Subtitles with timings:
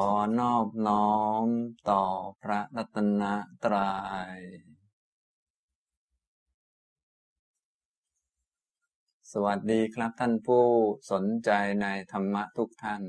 [0.00, 0.02] อ
[0.40, 1.46] นอบน้อม
[1.90, 2.02] ต่อ
[2.42, 3.22] พระรัตน
[3.64, 3.92] ตรยั
[4.36, 4.40] ย
[9.32, 10.66] สวัสดีครับท่านผู้
[11.10, 11.50] สนใจ
[11.82, 13.02] ในธรรมะทุกท่าน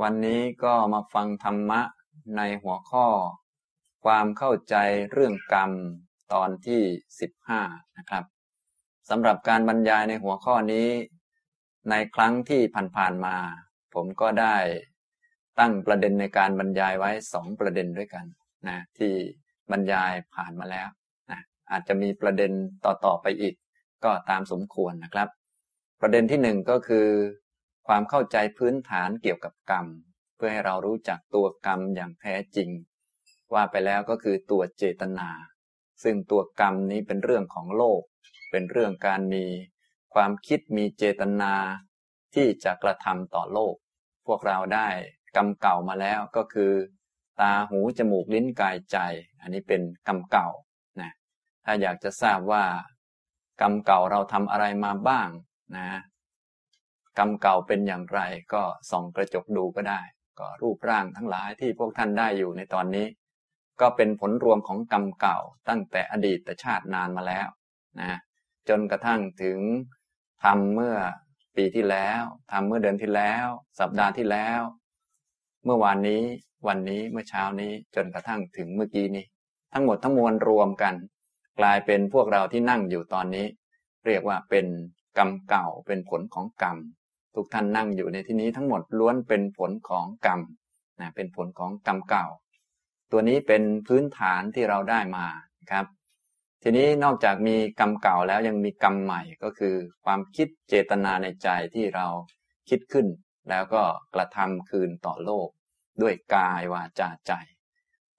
[0.00, 1.80] วันนี้ก็มาฟังธรรมะ
[2.36, 3.06] ในหัวข้อ
[4.04, 4.76] ความเข้าใจ
[5.12, 5.70] เรื่องกรรม
[6.32, 6.82] ตอนที่
[7.20, 7.60] สิบห้า
[7.98, 8.24] นะครับ
[9.08, 10.88] สำหรับการบรรยายในหัวข้อนี้
[11.90, 12.62] ในครั้งที่
[12.96, 13.36] ผ่านๆมา
[13.94, 14.56] ผมก็ได้
[15.58, 18.26] ตั้งประเด็นในการบรรยายไว้สองประเด็นด้วยกัน
[18.68, 19.12] นะที่
[19.70, 20.88] บรรยายผ่านมาแล้ว
[21.30, 21.40] นะ
[21.70, 22.52] อาจจะมีประเด็น
[22.84, 23.54] ต่อๆไปอีก
[24.04, 25.28] ก็ตามสมควรนะครับ
[26.00, 27.08] ประเด็นที่หนึ่งก็คือ
[27.88, 29.86] ความเข้าใจพื้นฐานเกี่ยวกับกรรม
[30.36, 32.70] เพื่อให้เรารู้จักตัวกรรมอย่างแท้จริง
[33.54, 35.30] ว่าไปแล้วก็คือตัวเจตนา
[36.02, 38.02] ซึ่งตัวกรรมนี้เป็นเรื่องของโลก
[38.50, 39.44] เป็นเรื่องการมี
[40.14, 41.54] ความคิดมีเจตนา
[42.34, 43.74] ที่จะกระทำต่อโลก
[44.26, 44.88] พวกเราได้
[45.36, 46.72] กรรมเก่ามาแล้วก็คือ
[47.40, 48.98] ตาหูจมูกลิ้นกายใจ
[49.40, 50.48] อันนี้เป็นกรรมเก่า
[51.00, 51.10] นะ
[51.64, 52.64] ถ้าอยากจะทราบว่า
[53.60, 55.28] กรรมเก่าเราทำอะไรมาบ้าง
[55.76, 55.88] นะ
[57.18, 58.20] กรรมเก่าเป็นอย่างไร
[58.52, 60.00] ก็ส่องกระจกดูก็ได้
[60.38, 63.06] ก็รูปร่างทั้งหลายที่พวกท่านได้อยู่ในตอนนี้
[63.80, 67.48] ก็เป็นผลรวมของกรรมเก่าตั้งแต่อดีตชาตินานมาแล้ว
[68.00, 68.18] นะ
[68.68, 69.58] จนกระทั่งถึง
[70.44, 70.96] ทำเมื่อ
[71.56, 73.46] ปีที่แล้วทำเมื่อเดือนที่แล้ว
[73.80, 74.60] สัปดาห์ที่แล้ว
[75.64, 76.22] เมื่อวานนี้
[76.68, 79.24] วันนี้เมื่อเช้านี้จนกระทั่งถึงเมื่อกี้นี้
[79.72, 80.94] ทั้งหมดทั้งมวลรวมกัน
[81.60, 83.46] กลายเป็นพวกเราที่นั่งอยู่ตอนนี้
[84.06, 84.66] เรียกว่าเป็น
[85.18, 86.76] กรรมเก่าเป็นผลของกรรม
[87.34, 90.40] ทุกท่านนั่งอยู่ในที่นี้ทั้งหมดล้วนเป็นผลของกรรม
[91.00, 92.26] นะเป็นผลของกรรมเก่า
[93.10, 95.26] ตัวนี้เป็นพื้นฐานที่เราได้มา
[95.70, 95.86] ครับ
[96.66, 102.06] ทีนี้นอกจากมีกรรมเก่าแล้วยังมีกรรมใหม่ก็คือ ความคิดเจตนาในใจที่เรา
[102.68, 103.06] คิดขึ้น
[103.50, 103.82] แล้วก็
[104.14, 105.48] กระทำคืนต่อโลก
[106.02, 107.32] ด้วยกายวาจาใจ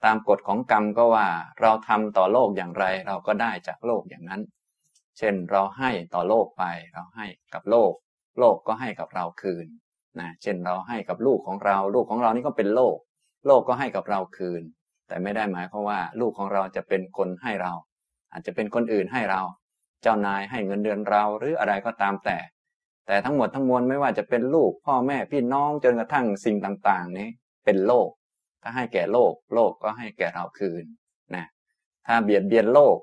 [0.03, 1.27] ตามกฎของกรรมก็ว่า
[1.61, 4.41] เราทำต่อโลกอย่างไร เราก็ได้จากโลกอย่างนั้น
[5.17, 6.63] เช่นเราให้ต่อโลกไป
[6.93, 7.93] เราให้กับโลก
[8.39, 9.67] โลกก็ให้กับเราคืน
[10.19, 12.97] นะเช่นเราให้กับลูกของเราลูกของเรานี่ก็เป็นโลก
[13.47, 14.63] โลกก็ให้กับเราคืน
[15.07, 17.73] แต่ไม่ได้หมายความว่า ลูกของเราจะเป็นคนให้เรา
[18.35, 19.41] อาจจะเป็นคนอื่นให้เรา
[20.01, 22.37] เจ้านายให้เงินเดือนเราหรืออะไรก็ตามแต่
[23.07, 27.27] แต่ทั้งหมดทั้งมวลไม่ว่าจะเป็นลูกพ่อแม่พี่น้องจนกระทั่งสิ่งต่างๆ นี้
[27.65, 28.09] เป็นโลก
[28.63, 30.83] ถ้าให้แก่โลก โลกก็ให้แก่เราคืน
[31.35, 31.45] นะ
[32.07, 32.97] ถ้าเบียดเบียนโลก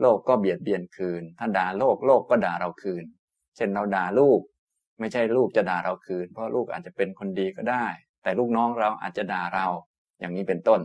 [0.00, 3.04] โลกก็เบียดเบียนคืน ถ้าด่าโลกโลกก็ด่าเราคืน
[3.56, 4.40] เช่นเราด่าลูก
[5.00, 7.86] ไม่ใช่ลูกจะด่าเราคืน เพราะลูกอาจจะเป็นคนดีก็ได้
[8.22, 9.66] แต่ลูกน้องเราอาจจะด่าเรา
[10.20, 10.80] อย่างนี้เป็นต้น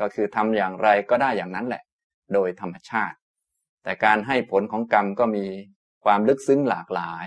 [0.00, 1.82] ก็คือทำอย่างไรก็ได้อย่างนั้นแหละ
[2.34, 3.16] โดยธรรมชาติ
[3.84, 5.46] แต่การให้ผลของกรรมก็มี
[6.04, 7.26] ความลึกซึ้งหลากหลาย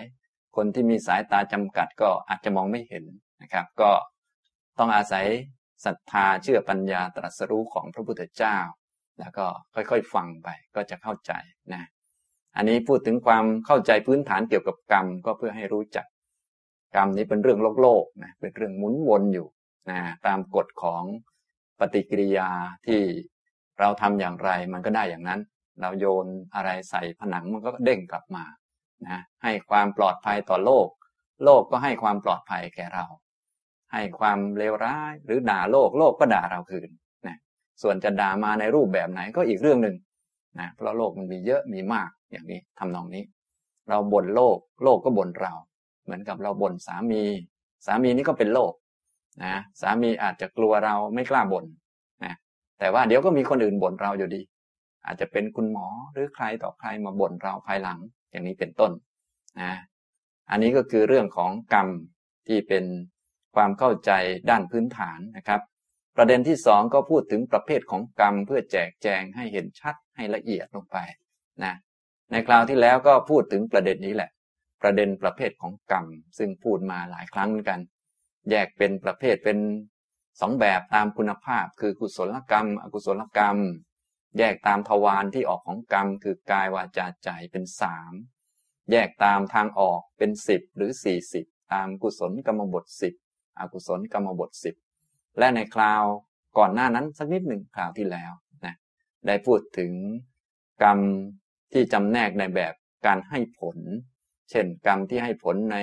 [0.55, 3.05] คนที่มีสายตาจำกัดก็อาจจะมองไม่เห็น
[3.41, 3.91] นะครับ ก็
[4.79, 5.25] ต้องอาศัย
[5.85, 8.57] ศรัทธาเชื่อปัญญาตรัสรู้ของพระพุทธเจ้า
[9.19, 11.31] แล้วก็ค่อยๆฟังไปก็จะเข้าใจ
[11.73, 11.83] นะ
[12.55, 16.05] อันนี้พูดถึงความเข้าใจพื้นฐานเกี่ยวกับกรรม ก็เพื่อให้รู้จัก
[16.95, 19.47] กรรมนี้เป็นเรื่องโลกโลกนะเป็นเรื่องหมุนวนอยู่
[19.89, 21.03] นะตามกฎของ
[21.79, 22.49] ปฏิกิริยา
[22.87, 23.01] ที่
[23.79, 25.39] เราทำอย่างไรมันก็ได้อย่างนั้น
[25.81, 28.43] เราโยนอะไรใส่ผนังมันก็เด้งกลับมา
[29.07, 30.87] นะให้ความปลอดภัยต่อโลก
[31.43, 33.05] โลกก็ให้ความปลอดภัยแก่เรา
[33.93, 36.89] ให้ความเลวร้ายหรือด่าโลก โลกก็ด่าเราคืน
[37.27, 37.37] นะ
[37.81, 39.95] ส่วนจะด่ามาในรูปแบบไหนก็อีกเรื่องหนึ่ง
[40.59, 43.23] นะเพราะโลกมันมีเยอะมีมากอย่างนี้ทำนองนี้
[43.89, 45.53] เราบ่นโลก โลกก็บ่นเรา
[46.03, 47.23] เหมือนกับเราบ่นสามี
[47.85, 48.73] สามีนี่ก็เป็นโลก
[49.43, 51.65] นะสามีอาจจะกลัวเราไม่กล้าบน่น
[52.23, 52.33] นะ
[52.79, 54.41] แต่ว่าเดี๋ยวก็มีคนอื่นบ่นเราอยู่ดี
[55.05, 57.99] อาจจะเป็นคุณหมอหรือใครต่อใครมาบ่นเราภายหลัง
[58.31, 58.91] อย่างนี้เป็นต้น
[59.61, 59.73] นะ
[60.49, 61.87] อันนี้ก็คือเรื่องของกรรม
[62.47, 62.85] ที่เป็น
[63.55, 64.11] ความเข้าใจ
[64.49, 65.61] ด้านพื้นฐานนะครับ
[66.17, 70.97] ประเด็นที่สองก็พูดถึงประเภทของกรรมเพื่อแจกแจงให้เห็นชัดให้ละเอียดลงไป
[71.63, 71.73] นะ
[72.31, 74.29] ในคราวที่แล้วก็พูดถึงประเด็นนี้แหละ
[74.81, 76.05] ประเด็นประเภทของกรรม
[76.37, 77.79] ซึ่งพูดมาหลายครั้งเหมือนกัน
[78.49, 79.57] แยกเป็นประเภทเป็น
[80.41, 83.57] สองแบบตามคุณภาพ คือกุศลกรรม อกุศลกรรม
[84.37, 88.13] แยกตามทวารที่ออกของกรรม คือกายวาจาใจเป็นสาม
[88.91, 93.13] แยกตามทางออกเป็นสิบหรือสี่สิบตามกุศลกรรมบทสิบ
[93.59, 94.75] อกุศลกรรมบทสิบ
[95.39, 96.03] และในคราว
[96.57, 98.31] ก่อนหน้านั้นสักนิดหนึ่งคราวที่แล้ว
[98.65, 98.75] นะ
[99.27, 99.91] ได้พูดถึง
[100.83, 100.99] กรรม
[101.73, 102.73] ที่จำแนกในแบบ
[103.05, 103.77] การให้ผล
[104.49, 105.77] เช่น กรรมที่ให้ผลใน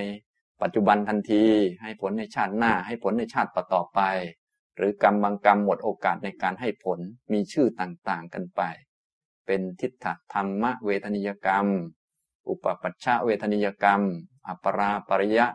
[0.62, 1.44] ปัจจุบันทันที
[1.82, 4.00] ให้ผลในชาติหน้า ให้ผลในชาติต่อไป
[4.76, 6.98] หรือกรรมบางกรรมหมดโอกาสในการให้ผล
[7.32, 8.62] มีชื่อต่างๆกันไป
[9.46, 11.66] เป็นทิฏฐธรรมเวทนิยกรรม
[12.48, 14.00] อุปปัชชะเวทนิยกรรม
[14.48, 15.46] อัปราปริยะ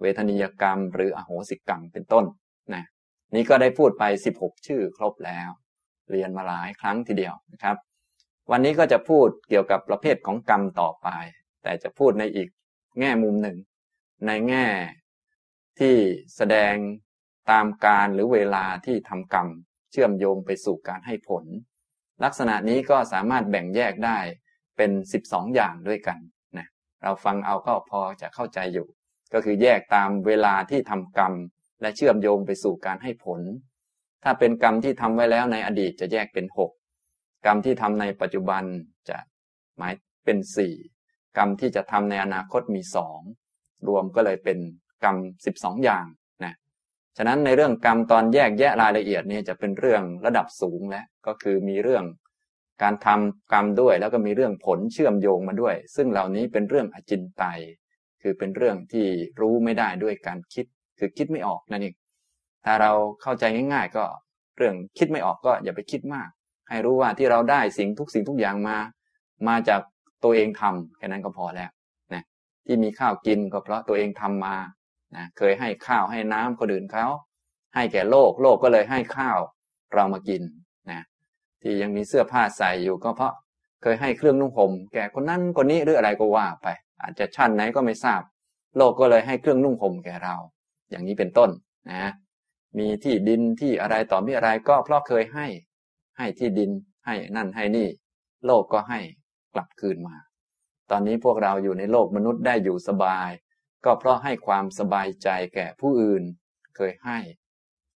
[0.00, 2.24] เวทนิยกรรม หรืออโหสิกรรมเป็นต้น
[2.74, 2.84] นะ
[3.34, 4.04] นี้ก็ได้พูดไป
[4.36, 5.50] 16 ชื่อครบแล้ว
[6.10, 7.76] เรียนมาหลายครั้งทีเดียวนะครับ
[8.50, 11.08] วันนี้ก็จะพูดเกี่ยวกับประเภทของกรรมต่อไป
[11.62, 12.48] แต่จะพูดในอีก
[13.00, 13.56] แง่มุมหนึ่ง
[14.26, 14.66] ในแง่
[15.78, 15.94] ที่
[16.36, 16.74] แสดง
[17.50, 19.48] ตามการหรือเวลาที่ทำกรรม
[19.92, 21.44] เชื่อมโยงไปสู่การให้ผล
[22.24, 24.18] ลักษณะนี้ก็สามารถแบ่งแยกได้
[24.76, 24.90] เป็น
[25.22, 26.18] 12 อย่างด้วยกัน
[26.58, 26.68] นะ
[27.02, 28.86] เราฟังเอาก็พอจะเข้าใจอยู่
[29.32, 31.32] ก็คือแยกตามเวลาที่ทำกรรม
[31.80, 33.40] และเชื่อมโยงไปสู่การให้ผล
[34.24, 36.70] ถ้าเป็นกรรมที่ทำไว้แล้วในอดีตจะแยกเป็น 6
[37.46, 38.62] กรรมที่ทำในปัจจุบัน
[39.08, 39.18] จะ
[39.78, 39.94] หมาย
[40.24, 40.38] เป็น
[40.86, 43.20] 4กรรมที่จะทำในอนาคตมีสอง
[43.88, 44.58] รวมก็เลยเป็น
[45.04, 45.16] กรรม
[45.52, 46.06] 12 อย่าง
[47.16, 52.04] ฉะนั้นในเรื่องกรรมตอนแยกแยะรายละเอียดนี่จะเป็นเรื่องระดับสูงแล้วก็คือมีเรื่อง
[52.82, 57.60] การทำกรรมด้วย แล้วก็มีเรื่องผลเชื่อมโยงมาด้วย ซึ่งเหล่านี้เป็นเรื่องอจินไตย
[58.22, 59.06] คือเป็นเรื่องที่
[59.40, 60.66] รู้ไม่ได้ด้วยการคิด
[60.98, 61.94] คือคิดไม่ออกนั่นเอง
[62.64, 62.92] ถ้าเรา
[63.22, 64.04] เข้าใจง่ายๆ ก็
[64.56, 66.28] เรื่องคิดไม่ออกก็อย่าไปคิดมาก
[66.68, 68.78] ให้รู้ว่าที่เราได้สิ่งทุกสิ่งทุกอย่างมา
[69.48, 69.80] มาจาก
[70.24, 71.70] ตัวเองทำแค่นั้นก็พอแล้ว
[72.14, 72.22] นะ
[72.66, 74.56] ที่มีข้าวกินก็เพราะตัวเองทำมา
[75.16, 77.06] นะเคยให้ข้าวให้น้ำคนอื่นเขา
[77.74, 79.38] ให้แก่โลกโลกก็เลยให้ข้าว
[79.94, 80.42] เรามากิน
[80.90, 81.02] นะ
[81.62, 83.34] ที่ยังมีเสื้อผ้าใส่อยู่ก็เพราะ
[83.82, 86.66] เคยให้เครื่องนุ่งห่มแก่คนนั้นคนนี้หรืออะไรก็ว่าไป
[87.00, 88.22] อาจจะชั้นไหนก็ไม่ทราบ
[88.76, 90.36] โลกก็เลยให้เครื่องนุ่งห่มแก่เรา
[90.90, 91.50] อย่างนี้เป็นต้น
[91.90, 92.12] นะ
[92.78, 95.46] มีที่ดินที่อะไรต่อมีอะไรก็เพราะเคยให้
[96.18, 96.70] ให้ที่ดิน
[97.06, 97.88] ให้นั่นให้นี่
[98.46, 99.00] โลกก็ให้
[99.54, 100.16] กลับคืนมา
[100.90, 103.30] ตอนนี้พวกเราอยู่ในโลกมนุษย์ได้อยู่สบาย
[103.86, 106.22] ก็เพราะให้ความสบายใจแก่ผู้อื่น
[106.76, 107.18] เคยให้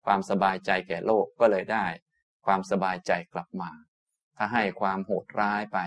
[0.05, 1.85] ความสบายใจแก่โลกก็เลยได้
[2.45, 3.71] ความสบายใจกลับมา
[4.37, 5.77] ถ้าให้ความโหดร้ายไป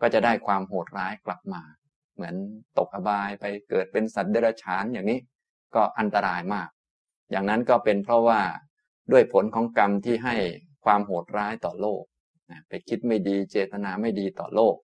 [0.00, 1.62] ก็จะได้ความโหดร้ายกลับมา
[2.14, 2.34] เหมือน
[2.78, 5.20] ตกอบายไปเกิดเป็นสัตว์เดรัจฉานอย่างนี้
[5.74, 6.68] ก็อันตรายมาก
[7.30, 8.40] อย่างนั้นก็เป็นเพราะว่า
[9.12, 10.36] ด้วยผลของกรรมที่ให้
[10.84, 12.02] ความโหดร้ายต่อโลก
[12.68, 14.76] ไปคิดไม่ดีเจตนาไม่ดีต่อโลก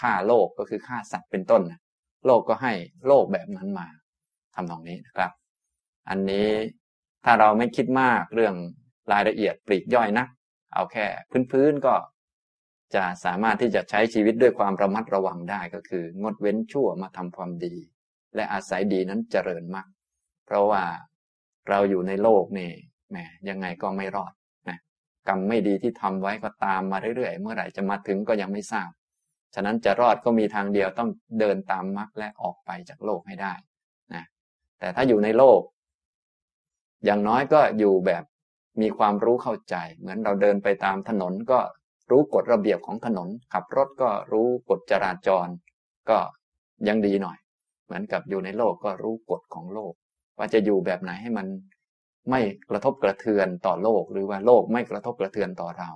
[0.00, 1.62] ฆ่าโลกก็คือฆ่าสัตว์เป็นต้น
[2.26, 2.72] โลกก็ให้
[3.06, 3.88] โลกแบบนั้นมา
[4.58, 5.30] ทำตรงนี้นะครับ
[6.08, 6.48] อันนี้
[7.24, 8.54] ถ้าเราไม่คิดมากเรื่อง
[9.12, 10.28] รายละเอียดปลีกย่อยนัก
[10.74, 11.06] เอาแค่
[11.50, 11.94] พื้นๆก็
[12.94, 17.76] จะสามารถที่จะใช้ชีวิตด้วยความระมัดระวังได้ก็คือ งดเว้นชั่วมาทำความดี
[18.34, 19.88] และอาศัยดีนั้นเจริญมาก
[20.46, 20.82] เพราะว่า
[21.68, 22.70] เราอยู่ในโลกนี่
[23.10, 23.16] แหม
[23.48, 24.32] ยังไงก็ไม่รอด
[24.68, 24.78] นะ
[25.28, 28.90] กรรมไม่ดีที่ทำไว้ก็ตามมาเรื่อยๆ เมื่อไหร่จะมาถึงก็ยังไม่ทราบ
[29.54, 33.54] ฉะนั้นจะรอดก็มีทางเดียวต้องเดินตามมรรคและออกไปจากโลกให้ได้
[34.80, 35.60] แต่ถ้าอยู่ในโลก
[37.04, 38.24] อย่างน้อยก็อยู่แบบ
[38.80, 41.58] มีความรู้เข้าใจ เหมือนเราเดินไปตามถนนก็
[42.10, 45.48] รู้กฎระเบียบของถนน ขับรถก็รู้กฎจราจร
[46.10, 46.18] ก็
[46.88, 47.38] ยังดีหน่อย
[47.84, 49.92] เหมือนกับอยู่ในโลกก็รู้กฎของโลก
[50.38, 51.46] ว่าจะอยู่แบบไหนให้มัน
[52.30, 52.40] ไม่
[52.70, 55.90] กระทบกระเทือนต่อโลก หรือว่าโลกไม่กระทบกระเทือนต่อเรา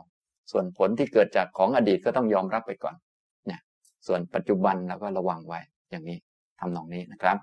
[0.50, 2.96] ส่วนผลที่เกิดจากของอดีตก็ต้องยอมรับไปก่อน
[3.46, 3.60] เนี่ย
[4.06, 6.18] ส่วนปัจจุบันเราก็ระวังไว้อย่างนี้
[6.60, 7.36] ทำนองนี้นะครับ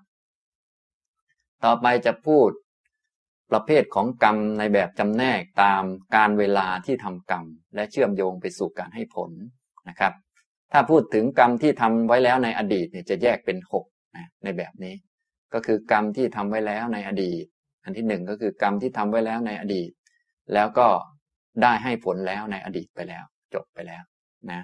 [1.66, 2.50] ต่อไปจะพูด
[3.52, 5.84] ประเภทของกรรมในแบบจำแนกตาม
[6.16, 7.46] การเวลาที่ทำกรรม
[7.76, 9.32] และเชื่อมโยงไปสู่การให้ผล
[9.90, 10.14] นะครับ
[10.72, 13.86] ถ้าพูดถึงกรรมที่ทำไว้แล้วในอดีตเนี่ยจะแยกเป็นหก
[14.18, 14.96] นะในแบบนี้
[15.54, 17.44] ก็คือกรรมที่ทำไว้แล้วในอดีต
[17.84, 19.92] อันที่หนึ่งก็คือกรรมที่ทำไว้แล้วในอดีต
[20.54, 20.88] แล้วก็
[21.62, 23.24] ได้ให้ผลแล้วในอดีตไปแล้ว
[23.54, 24.04] จบไปแล้ว
[24.52, 24.62] นะ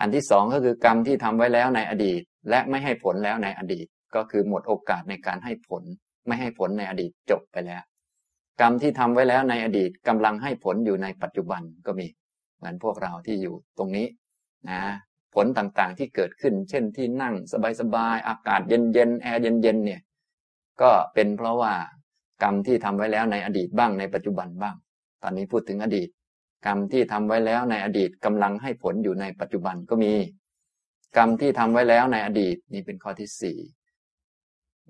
[0.00, 5.82] อันที่สองก็คือกรรมที่ทำไว้แล้วในอดีต และไม่ให้ผลแล้วในอดีต ก็คือหมดโอกาสในการให้ผล
[6.28, 7.82] ไม่ให้ผลในอดีตจบไปแล้ว
[8.60, 12.06] กรรมที่ทำไว้แล้วในอดีตกำลังให้ผลอยู่ในปัจจุบันก็มี
[12.56, 14.06] เหมือนพวกเราที่อยู่ตรงนี้
[14.70, 14.80] นะ
[15.34, 17.34] ผลต่างๆที่เกิดขึ้น เช่นที่นั่ง
[17.80, 20.00] สบายๆอากาศเย็นๆแอร์เย็นๆเนี่ย
[20.82, 21.72] ก็เป็นเพราะว่า
[22.42, 24.76] กรรมที่ทำไว้แล้วในอดีตบ้างในปัจจุบันบ้าง
[25.22, 26.08] ตอนนี้พูดถึงอดีต
[26.66, 30.12] กรรมที่ทำไว้แล้วในอดีตกำลังให้ผลอยู่ในปัจจุบันก็มี
[31.16, 33.58] กรรมที่ทำไว้แล้วในอดีตนี่เป็นข้อที่สี่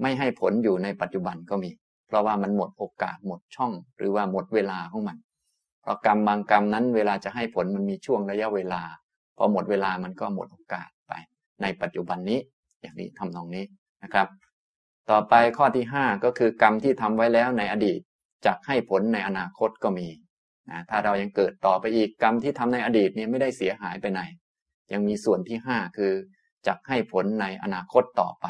[0.03, 1.71] ไม่ให้ผลอยู่ในปัจจุบันก็มี
[2.07, 5.19] เพราะว่ามันหมดโอกาสหมดช่อง หรือว่าหมดเวลาของมัน
[5.83, 8.83] เพราะกรรมบางกรรมนั้นเวลาจะให้ผลมันมีช่วงระยะเวลา
[9.37, 11.13] พอหมดเวลามันก็หมดโอกาสไป
[11.63, 12.41] ในปัจจุบันนี้
[12.81, 13.65] อย่างนี้ทำนองนี้
[14.03, 14.29] นะครับ
[15.11, 18.01] ต่อไปข้อที่ห้าก็คือกรรมที่ทำไว้แล้วในอดีต
[18.47, 20.09] จะให้ผลในอนาคตก็มี
[20.71, 24.21] นะถ้าเรายังเกิดต่อไปอีกกรรมที่ทำในอดีตนี้ไม่ได้เสียหายไปไหน
[24.93, 26.13] ยังมีส่วนที่ห้าคือ
[26.67, 28.47] จะให้ผลในอนาคตต่อไป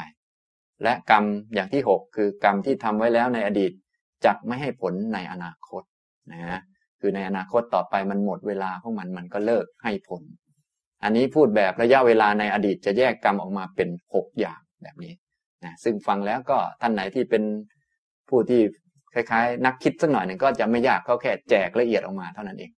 [0.83, 3.71] และกรรมอย่างที่ 6 คือกรรมที่ทำไว้แล้วในอดีต
[4.25, 5.83] จะไม่ให้ผลในอนาคต
[6.31, 6.61] นะ
[6.99, 10.23] คือในอนาคตต่อไปมันหมดเวลาของมันมันก็เลิกให้ผล
[11.03, 15.13] อันนี้พูดแบบระยะเวลาในอดีตจะแยกกรรมออกมาเป็น 6 อย่างแบบนี้
[15.63, 17.43] นะซึ่งฟังแล้วก็ท่านไหนที่เป็น
[18.29, 18.61] ผู้ที่
[19.13, 22.71] คล้ายๆ นักคิดสักหน่อยหนึ่งก็จะไม่ยากก็แค่แจกละเอียดออกมาเท่านั้นเอง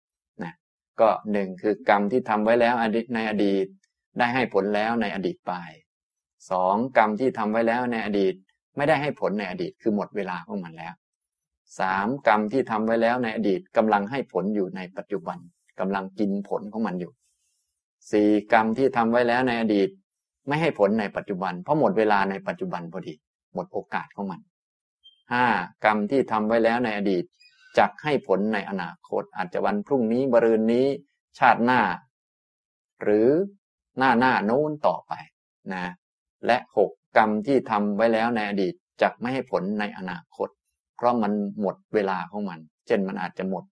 [0.43, 0.53] นะ
[1.01, 2.75] ก็หนึ่งคือกรรมที่ทำไว้แล้ว
[3.15, 3.67] ในอดีต
[4.19, 5.53] ได้ให้ผลแล้วในอดีตไป
[6.51, 8.35] สองกรรมที่ทำไว้แล้วในอดีต
[8.77, 10.95] ไม่ได้ให้ผลในอดีตคือหมดเวลาของมันแล้ว
[11.79, 15.39] สามกรรมที่ทำไว้แล้วในอดีตกำลังให้ผลอยู่ในปัจจุบัน
[15.81, 17.13] กำลังกินผลของมันอยู่
[18.11, 19.89] สี่กรรมที่ทำไว้แล้วในอดีต
[20.49, 23.15] ไม่ให้ผลในปัจจุบัน เพราะหมดเวลาในปัจจุบันพอดี
[23.55, 24.41] หมดโอกาสของมัน
[25.33, 25.47] ห้า
[25.85, 27.25] กรรมที่ทำไว้แล้วในอดีต
[27.79, 30.87] จักให้ผลในอนาคต อาจจะวันพรุ่งนี้บรืนนี้
[31.39, 31.81] ชาติหน้า
[33.03, 33.29] หรือ
[33.99, 35.13] หน้าหน้าโน้นต่อไป
[35.75, 35.85] นะ
[36.47, 40.49] และหกกรรมที่ทำไว้แล้วในอดีตจะไม่ให้ผลในอนาคต
[40.97, 43.65] เพราะมันหมดเวลาของมัน เช่นมันอาจจะหมด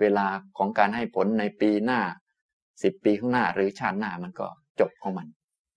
[0.00, 0.26] เวลา
[0.58, 2.00] ของการให้ผลในปีหน้า
[2.82, 4.46] สิบปีข้างหน้าหรือชาติหน้ามันก็
[4.80, 5.26] จบของมัน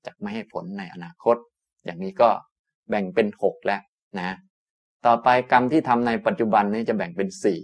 [0.06, 1.38] จะไม่ให้ผลในอนาคต
[1.86, 2.30] อย่างนี้ก็
[2.90, 3.82] แบ่งเป็นหกแล้ว
[4.20, 4.38] นะ
[5.06, 7.62] ต่อไปกรรมที่ทำในปัจจุบันนี้จะแบ่งเป็นสี่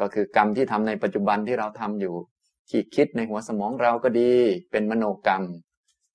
[0.00, 2.14] ก็คือกรรมที่ทำในปัจจุบันที่เราทำอยู่
[2.70, 4.32] ที่คิดในหัวสมองเราก็ดี
[4.70, 5.42] เป็นมโนกรรม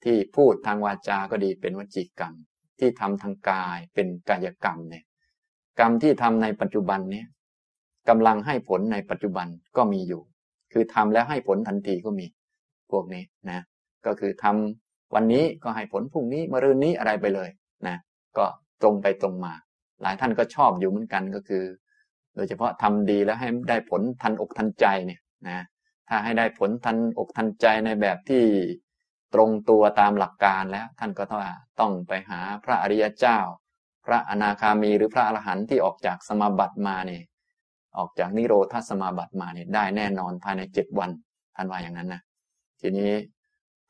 [0.05, 2.33] ที่พูดทางวาจาก็ดีเป็นวจีกรรม
[2.79, 5.05] ที่ทำทางกายเป็นกายกรรมเนี่ย
[5.79, 7.27] กรรมที่ทำในปัจจุบันเนี้ย
[8.09, 9.47] กำลังให้ผลในปัจจุบัน
[9.77, 10.21] ก็มีอยู่
[10.74, 12.25] คือทำแล้วให้ผลทันทีก็มี
[12.91, 13.63] พวกนี้นะ
[14.05, 17.50] ก็คือทำวันนี้ก็ให้ผลพรุ่งนี้มะรืนนี้อะไรไปเลย
[17.88, 17.97] นะ
[18.38, 18.45] ก็
[18.81, 19.53] ตรงไปตรงมา
[20.01, 21.63] หลายท่านก็ชอบอยู่เหมือนกันก็คือ
[22.35, 25.65] โดยเฉพาะทำดีแล้วให้ได้ผลทันอกทันใจเนี่ยนะ
[26.09, 28.43] ถ้าให้ได้ผลทันอกทันใจในแบบที่
[29.35, 31.41] ตรงตัวตามหลักการแล้วท่านก็ต้อง
[31.79, 33.39] ต้องไปหาพระอริยเจ้า
[34.05, 37.23] พระอนาคามีหรือพระอรหันต์ที่ออกจากสมาบัติมาเนี่ย
[37.97, 41.09] ออกจากนิโรธาสมาบัติมาเนี่ยได้แน่นอนภายในเจ็ดวัน
[41.55, 42.21] ท่านว่าอย่างนั้นนะ
[42.81, 43.11] ทีนี้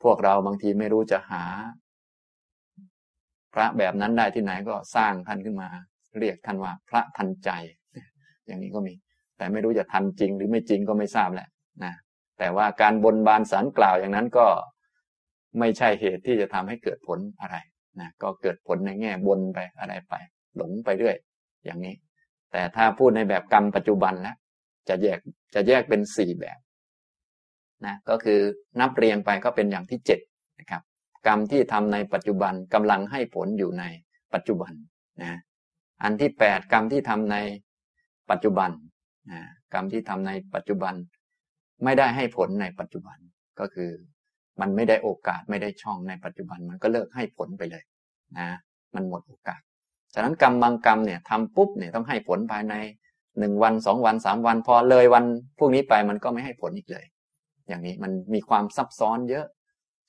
[0.02, 1.44] พวกเราบางทีไม่รู้จะหา
[3.54, 5.68] พระแบบนั้นได้ที่ไหนก็สร้างท่านขึ้นมา
[6.18, 7.50] เรียกท่านว่าพระทันใจ
[8.46, 8.94] อย่างนี้ก็มี
[9.36, 11.48] แต่ไม่รู้จะทันจริงหรือไม่จริงก็ไม่ทราบแหละ
[11.84, 11.94] นะ
[12.38, 14.46] แต่ว่าการบนบานสารกล่าวอย่างนั้นก็
[15.58, 17.56] ไม่ใช่เหตุที่จะทำให้เกิดผลอะไร
[18.00, 20.14] นะก็เกิดผลในแง่บนไปอะไรไป
[20.56, 21.16] หลงไปเรื่อย
[21.64, 21.94] อย่างนี้
[22.52, 24.36] แต่ถ้าพูดในแบบกรรมปัจจุบันแล้ว
[24.88, 25.18] จะแยก
[25.54, 26.58] จะแยกเป็นสี่แบบ
[27.86, 28.40] นะก็คือ
[28.80, 30.20] นับเรียงไปก็เป็นอย่างที่เจ็ด
[30.60, 30.82] นะครับ
[31.26, 33.84] กรรมที่ทำในปัจจุบันกำลังให้ผลอยู่ใน
[34.34, 34.72] ปัจจุบัน
[35.22, 35.38] นะ
[36.02, 37.36] อันที่แปดกรรมที่ทำใน
[38.30, 38.70] ปัจจุบัน
[39.30, 39.40] นะ
[39.74, 40.94] กรรมที่ทำในปัจจุบัน
[41.84, 43.18] ไม่ได้ให้ผลในปัจจุบัน
[43.60, 43.90] ก็คือ
[44.60, 47.82] มันไม่ได้โอกาสไม่ได้ช่องในปัจจุบันมันก็เลิกให้ผลไปเลย
[48.38, 48.48] นะ
[48.94, 49.60] มันหมดโอกาส
[50.14, 52.74] ฉะนั้นกรรมบางกรรมเนี่ยทำปุ๊บเนี่ยต้องให้ผลภายใน
[53.38, 55.24] หนึ่งวันสองวันสามวัน พอเลยวัน
[55.58, 57.04] พวกนี้ไปมันก็ไม่ให้ผลอีกเลย
[57.68, 59.46] อย่างนี้มันมีความซับซ้อนเยอะ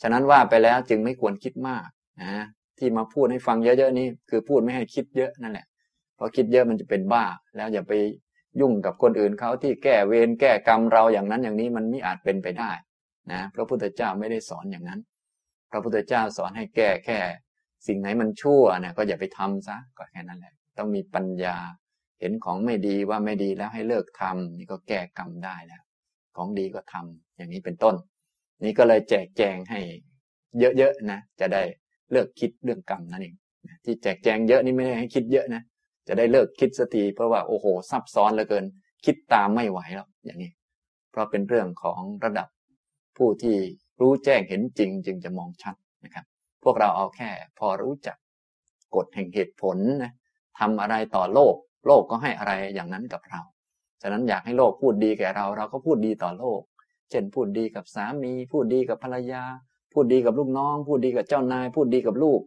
[0.02, 1.88] ฉะนั้นว่าไปแล้วจึงไม่ควรคิดมาก
[2.22, 2.46] นะ
[2.78, 5.66] ที่มาพูดให้ฟังเยอะๆนี่คือพูดไม่ให้คิดเยอะนั่นแหละ
[6.16, 7.26] เพราะคิดเยอะมันจะเป็นบ้า
[7.56, 7.94] แล้วอย่าไป
[8.60, 12.72] ยุ่งกับคนอื่นเขาที่แก้เวรแก้กรรมเราอย่างนั้นอย่างนี้มันไม่อาจเป็นไปได้
[13.32, 15.02] นะพระพุทธเจ้าไม่ได้สอนอย่างนั้น
[15.72, 17.20] พระพุทธเจ้าสอนให้แก้แค่
[17.88, 21.58] สิ่งไหนมันชั่วนี่ยก็อย่าไปทำซะก็แค่นั้นแหละ ต้องมีปัญญา
[22.20, 25.84] เห็นของไม่ดีว่าไม่ดีแล้วให้เลิกทำนี่ก็แก้กรรมได้แล้ว
[26.36, 27.96] ของดีก็ทำอย่างนี้เป็นต้น
[28.64, 29.80] นี่ก็เลยแจกแจงให้
[30.60, 31.62] เยอะๆนะจะได้
[32.12, 33.36] เลิกคิดเรื่องกรรมนั่นเอง
[33.86, 35.62] ที่แจกแจงเยอะนี่ไม่ได้ให้คิดเยอะนะ
[36.08, 38.66] จะได้เลิกคิดสักทีเพราะว่าโอ้โหซับซ้อนเหลือเกิน
[39.06, 40.52] คิดตามไม่ไหวแล้วอย่างนี้
[41.12, 42.48] เพราะเป็นเรื่องของระดับ
[43.18, 43.58] ผู้ที่
[44.02, 46.26] รู้แจ้งเห็นจริง จึงจะมองชัดนะครับ
[46.64, 48.18] พวกเราเอาแค่พอรู้จัก
[48.96, 50.12] กฎแห่งเหตุผลนะ
[50.60, 51.56] ทำอะไรต่อโลก
[51.88, 53.42] โลกก็ให้อะไรอย่างนั้นกับเรา
[54.02, 56.62] ฉะนั้นอยากให้โลกพูดดีแก่เรา เราก็พูดดีต่อโลก
[57.10, 59.44] เช่นพูดดีกับสามี พูดดีกับภรรยา
[59.94, 62.40] พูดดีกับลูกน้อง พูดดีกับเจ้านาย พูดดีกับลูก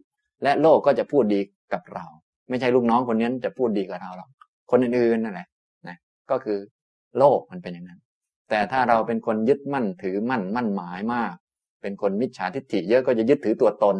[0.43, 1.39] และโลกก็จะพูดดี
[1.73, 2.05] กับเรา
[2.49, 4.29] ไม่ใช่ลูกน้องคนนี้จะพูดดีกับเราหรอก
[4.71, 5.47] คนอื่นๆนั่นแหละ
[5.87, 5.97] นะ
[6.31, 6.57] ก็คือ
[7.17, 7.99] โลกมันเป็นอย่างนั้น
[8.51, 11.33] แต่ถ้าเราเป็นคนยึดมั่นถือมั่นมั่นหมายมาก
[11.81, 13.97] เป็นคนมิจฉาทิฏฐิเยอะก็จะยึดถือตัวตน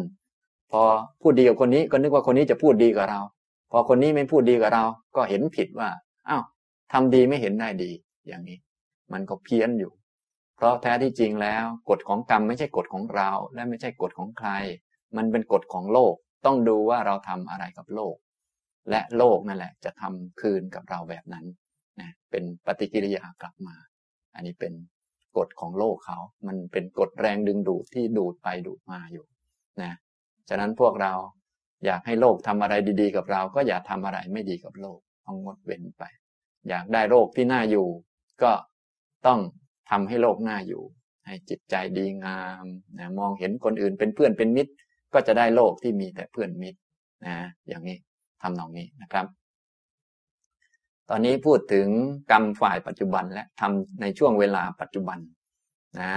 [0.72, 0.82] พอ
[1.22, 3.20] พูดดีกับคนนี้ก็นึกว่าคนนี้จะพูดดีกับเรา
[3.72, 4.84] พอคนนี้ไม่พูดดีกับเรา
[5.16, 5.88] ก็เห็นผิดว่า
[6.28, 6.42] อ้าว
[6.92, 7.90] ทำดีไม่เห็นได้ดี
[8.26, 8.58] อย่างนี้
[9.12, 9.92] มันก็เพี้ยนอยู่
[10.56, 14.50] เพราะแท้ที่จริงแล้วกฎของกรรมไม่ใช่กฎของเรา และไม่ใช่กฎของใคร
[15.16, 18.16] มันเป็นกฎของโลก ต้องดูว่าเราทำอะไรกับโลก
[18.90, 21.44] และโลกนั่นแหละ จะทำคืนกับเราแบบนั้น
[22.00, 23.76] นะเป็นปฏิกิริยากลับมา
[24.34, 24.72] อันนี้เป็น
[25.36, 29.26] กฎของโลกเขา มันเป็นกฎแรงดึงดูดที่ดูดไปดูดมาอยู่
[29.82, 29.92] นะ
[30.48, 31.12] ฉะนั้นพวกเรา
[31.84, 36.02] อยากให้โลกทำอะไรดีๆ กับเรา ก็อย่าทำอะไรไม่ดีกับโลก ต้องงดเว้นไป
[36.68, 37.86] อยากได้โลกที่น่าอยู่
[38.42, 38.52] ก็
[39.26, 39.40] ต้อง
[39.90, 40.82] ทำให้โลกน่าอยู่
[41.26, 42.66] ให้จิตใจดีงาม
[42.98, 44.72] นะมองเห็นคนอื่นเป็นเพื่อนเป็นมิตร
[45.14, 46.78] ก็จะได้โลกที่มีแต่เพื่อนมิตร
[47.26, 47.36] นะ
[47.68, 47.96] อย่างนี้
[48.42, 49.26] ทำนองนี้นะครับ
[51.10, 51.88] ตอนนี้พูดถึง
[52.30, 55.18] กรรมฝ่ายปัจจุบันและทำในช่วงเวลาปัจจุบัน
[56.00, 56.12] นะ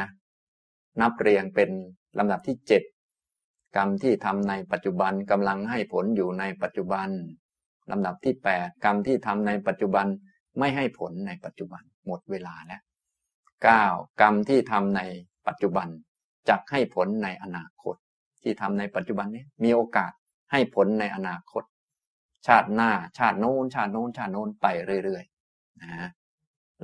[1.02, 1.70] นับเรียงเป็น
[2.18, 2.84] ลำดับที่เจ็ด
[3.76, 7.10] กรรมที่ทำในปัจจุบันกำลังให้ผลอยู่ในปัจจุบัน
[7.92, 10.06] ลำดับที่แปดกรรมที่ทำในปัจจุบัน
[10.60, 12.82] ไม่ให้ผลในปัจจุบันหมดเวลาแล้ว
[13.64, 13.86] เก้า
[14.22, 15.02] กรรมที่ทำใน
[15.48, 15.88] ปัจจุบัน
[16.50, 17.96] จะให้ผลในอนาคต
[18.44, 20.12] ที่ทำในปัจจุบันนี้มีโอกาส
[20.52, 21.64] ให้ผลในอนาคต
[22.48, 24.68] ชาติหน้า ชาติโน้น ชาติโน้น ชาติโน้นไป
[25.04, 26.10] เรื่อยๆนะ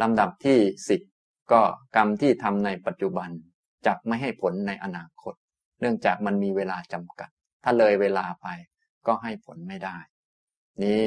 [0.01, 1.01] ลำดับที่สิบ
[1.51, 1.61] ก็
[1.95, 3.29] กรรมที่ทำในปัจจุบัน
[3.85, 5.33] จะไม่ให้ผลในอนาคต
[5.79, 7.29] เนื่องจากมันมีเวลาจำกัด
[7.63, 8.47] ถ้าเลยเวลาไป
[9.07, 9.97] ก็ให้ผลไม่ได้
[10.83, 11.03] นี้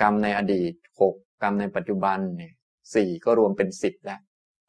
[0.00, 2.54] กรรมในอดีตหกกรรมในปัจจุบันเนี่ย
[2.94, 4.20] สี่ก็รวมเป็นสิบแล้ว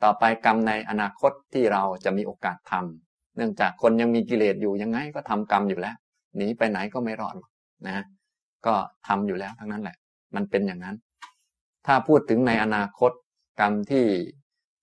[0.03, 5.95] ต่อไปกรรมในอนาคตที่เราจะมีโอกาสทำเนื่องจากคนยังมีกิเลสอยู่ยังไงก็ทำกรรมอยู่แล้ว
[6.38, 7.35] หนีไปไหนก็ไม่รอด
[7.88, 8.05] นะ
[8.67, 8.75] ก็
[9.08, 9.98] ทำอยู่แล้วทั้งนั้นแหละ
[10.36, 10.96] มันเป็นอย่างนั้น
[11.88, 13.12] ถ้าพูดถึงในอนาคต
[13.60, 14.05] กรรมที่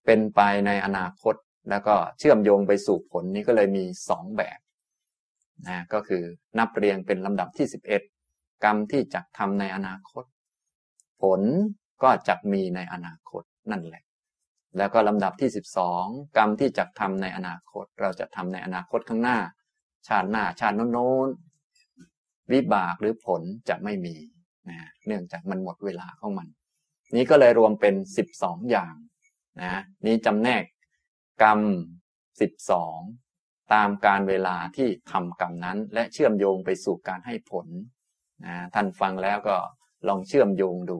[0.05, 1.35] เป็นไปในอนาคต
[1.71, 4.59] แล้วก็เชื่อมโยงไปสู่ผลนี้ก็เลยมีสองแบบ
[5.69, 6.23] นะก็คือ
[6.59, 8.03] นับเรียงเป็นลำดับที่สิบเอ็ด
[8.65, 10.25] กรรมที่จะทำในอนาคต
[11.23, 11.41] ผล
[12.03, 14.05] ก็จะมีในอนาคตนั่นแหละ
[14.77, 16.05] แล้วก็ลำดับที่สิบสอง
[16.37, 19.39] กรรมที่จะทำในอนาคต เราจะทำในอนาคตข้างหน้า
[20.09, 21.29] ชาติหน้าชาติโน้น
[22.53, 24.17] วิบากหรือผลจะไม่มี
[24.71, 26.49] นะเนื่องจากมันหมดเวลาของมัน
[27.17, 28.95] นี้ก็เลยรวมเป็นสิบสองอย่าง
[29.61, 30.65] นะนี้จำแนก
[31.43, 31.61] กรรม
[32.41, 32.99] สิบสอง
[33.75, 37.67] ตามการเวลาที่ทำกรรมนั้น และเชื่อมโยงไปสู่การให้ผล
[38.47, 39.57] นะท่านฟังแล้วก็
[40.09, 40.99] ลองเชื่อมโยงดู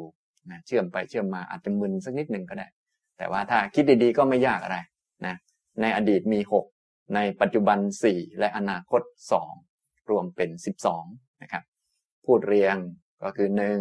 [0.51, 2.69] นะเชื่อมไปเชื่อมมาอาจจะมึนสักนิดหนึ่งก็ได้
[3.19, 4.79] แต่ว่าถ้าคิดดีๆก็ไม่ยากอะไร
[5.27, 5.37] นะ
[5.81, 6.67] ในอดีตมีหก
[7.15, 9.03] ในปัจจุบันสี่และอนาคต
[9.33, 9.53] สอง
[10.11, 11.05] รวมเป็นสิบสอง
[11.43, 11.65] นะครับ
[12.25, 12.77] พูดเรียง
[13.23, 13.79] ก็คือหนึ่ง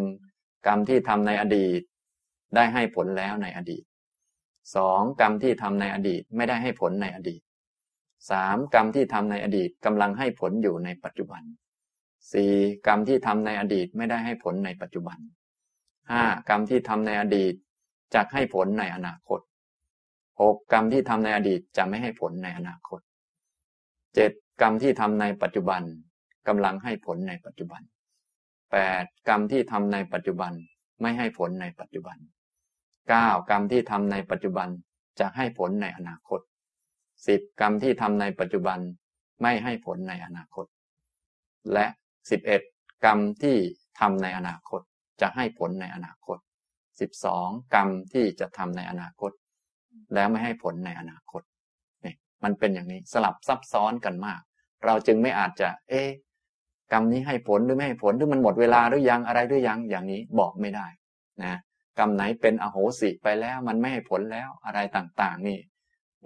[0.67, 1.81] กรรมที่ทำในอดีต
[2.55, 3.83] ได้ให้ผลแล้วในอดีต
[4.75, 7.41] สองกรรมที่ทำในอดีตไม่ได้ให้ผลในอดีต
[8.31, 11.43] สามกรรมที่ทำในอดีตกำลังให้ผลอยู่ในปัจจุบัน
[12.31, 12.53] สี่
[12.87, 15.17] กรรมที่ทำในอดีตไม่ได้ให้ผลในปัจจุบัน
[16.09, 17.53] ห้ากรรมที่ทำในอดีต
[18.15, 19.39] จะให้ผลในอนาคต
[20.41, 22.99] หกกรรมที่ทำในอดีตจะไม่ให้ผลในอนาคต
[24.15, 25.81] เจ็ดกรรมที่ทำในปัจจุบัน
[26.47, 27.81] กำลังให้ผลในปัจจุบัน
[28.71, 30.51] แปดกรรมที่ทำในปัจจุบัน
[31.01, 32.17] ไม่ให้ผลในปัจจุบัน
[33.09, 34.69] เก้ากรรมที่ทำในปัจจุบัน
[35.19, 36.39] จะให้ผลในอนาคต
[37.27, 38.79] สิบกรรมที่ทำในปัจจุบัน
[39.41, 40.65] ไม่ให้ผลในอนาคต
[41.73, 41.85] และ
[42.29, 42.61] สิบเอ็ด
[43.05, 43.57] กรรมที่
[43.99, 44.81] ทำในอนาคต
[45.21, 46.37] จะให้ผลในอนาคต
[46.99, 49.31] สิบสองกรรมที่จะทำในอนาคต
[50.13, 51.41] แล้วไม่ให้ผลในอนาคต
[52.05, 54.41] นี่มันเป็นอย่างนี้สลับซับซ้อนกันมาก
[54.85, 56.03] เราจึงไม่อาจจะ เอ๊
[56.93, 60.87] กรรมนี้ให้ผลหรือไม่ให้ผลหรือมันหมดเวลาหรือยังอะไรหรือยังอย่างนี้บอกไม่ได้
[61.43, 61.59] นะ
[61.99, 65.59] กรรมไหนเป็นอโหสิไปแล้วมันไม่ให้ผลแล้วอะไรต่างๆ นี่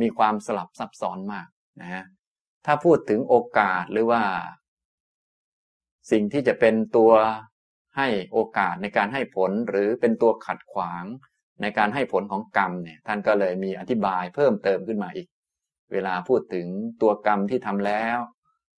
[0.02, 1.48] มีความสลับซับซ้อนมาก
[1.82, 2.04] นะ
[2.66, 4.24] ถ้าพูดถึงโอกาสหรือว่า
[6.12, 7.12] สิ่งที่จะเป็นตัว
[7.98, 11.04] ให้โอกาสในการให้ผลหรือเป็นตัวขัดขวาง
[11.62, 15.28] ในการให้ผลของกรรมเนี่ย ท่านก็เลยมีอธิบายเพิ่มเติมขึ้นมาอีก
[15.92, 16.68] เวลาพูดถึง
[17.02, 18.18] ตัวกรรมที่ทำแล้ว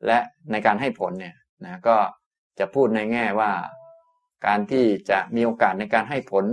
[0.05, 0.17] และ
[0.51, 1.97] ในการให้ผลเนี่ย นะก็
[2.59, 3.51] จะพูดในแง่ว่า
[4.45, 6.45] การที่จะมีโอกาสในการให้ผล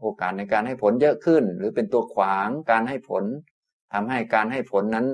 [0.00, 3.24] โอกาสในการให้ผลเยอะขึ้น หรือเป็นตัวขวางการให้ผล
[3.92, 5.06] ทำให้การให้ผลนั้น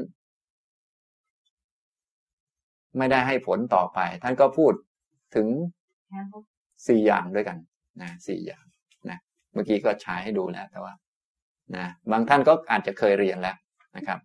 [2.98, 4.72] ไม่ได้ให้ผลต่อไป ท่านก็พูด
[5.34, 5.46] ถึง
[6.88, 7.58] สี่อย่างด้วยกัน
[8.02, 8.64] นะสี่อย่าง
[9.08, 9.18] นะ
[9.52, 10.94] เมื่อกี้ก็ใช้ให้ดูแล้วแต่ว่า
[11.76, 13.56] นะบางท่านก็อาจจะเคยเรียนแล้ว
[13.96, 14.18] นะครับ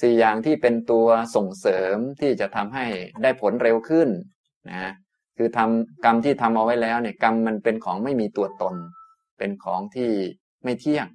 [0.00, 2.86] สี่อย่างที่เป็นตัวส่งเสริมที่จะทำให้
[3.22, 4.08] ได้ผลเร็วขึ้น
[4.70, 4.92] นะ
[5.36, 8.76] คือทำกรรมที่ทำเอาไว้แล้วเนี่ยกรรมมันเป็นของไม่มีตัวตน
[9.38, 10.10] เป็นของที่
[10.64, 11.06] ไม่เที่ยง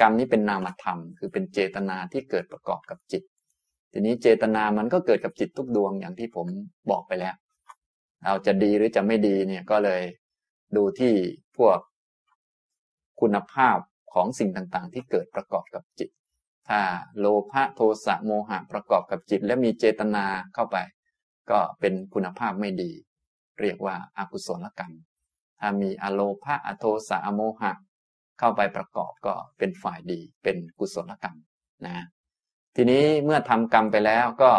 [0.00, 3.22] กรรมนี้เป็นนามธรรม คือเป็นเจตนาที่เกิดประกอบกับจิต
[3.92, 6.46] ทีนี้เจตนามันก็เกิดกับจิตทุกดวงอย่างที่ผม
[6.90, 7.34] บอกไปแล้ว
[8.24, 10.02] เราจะดีหรือจะไม่ดีเนี่ยก็เลย
[10.76, 11.14] ดูที่
[11.56, 11.78] พวก
[13.20, 13.78] คุณภาพ
[14.12, 16.10] ของสิ่งต่างๆ ที่เกิดประกอบกับจิต
[16.68, 16.80] ถ้า
[17.18, 20.76] โลภะโทสะโมหะประกอบกับจิต และมีเจตนาเข้าไป
[21.50, 22.92] ก็เป็นคุณภาพไม่ดี
[23.60, 24.92] เรียกว่าอากุศลกรรม
[25.60, 27.72] ถ้ามีอโลภะอโทสะอโมหะ
[28.38, 31.36] เข้าไปประกอบก็เป็นฝ่ายดี เป็นกุศลกรรม
[31.86, 32.06] นะ
[32.76, 34.52] ทีนี้เมื่อทำกรรมไปแล้วก็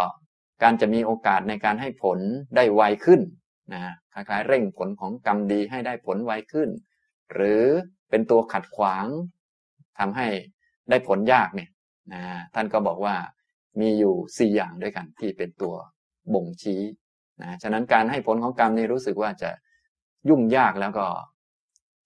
[0.63, 2.19] การจะมีโอกาสในการให้ผล
[2.55, 3.21] ได้ไวขึ้น
[3.73, 6.69] นะคล้ายๆเร่งผลของกรรมดีให้ได้ผลไวขึ้น
[7.33, 7.63] หรือ
[8.09, 9.05] เป็นตัวขัดขวาง
[9.99, 10.27] ทำให้
[10.89, 11.69] ได้ผลยากเนี่ย
[12.11, 12.21] นะ
[12.55, 13.15] ท่านก็บอกว่า
[13.79, 15.75] มีอยู่สี่อย่างด้วยกันที่เป็นตัว
[16.33, 16.81] บ่งชี้
[17.41, 19.49] นะฉะนั้นการให้ผลของกรรมนี่รู้สึกว่าจะ
[20.29, 21.05] ยุ่งยากแล้วก็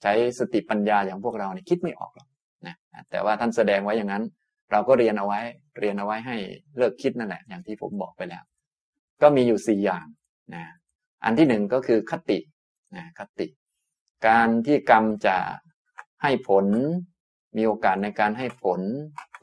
[0.02, 2.28] ใช้สติปัญญาอย่างพวกเราเนี่ยคิดไม่ออกหรอก
[2.66, 2.76] นะ
[3.10, 4.24] แต่ว่าท่านแสดงไว้อย่างนั้น
[4.72, 5.40] เราก็เรียนเอาไว้
[5.80, 6.38] เรียนเอาไว้ให้
[6.78, 8.44] เลิกคิดนั่นแหละ อย่างที่ผมบอกไปแล้ว
[9.22, 10.06] ก็มีอยู่สี่อย่าง
[10.54, 10.64] นะ
[11.24, 12.40] อันที่หนึ่งก็คือคติ
[12.96, 13.48] นะคติ
[14.28, 15.38] การที่กรรมจะ
[16.22, 16.66] ให้ผล
[17.58, 18.80] มีโอกาสในการให้ผล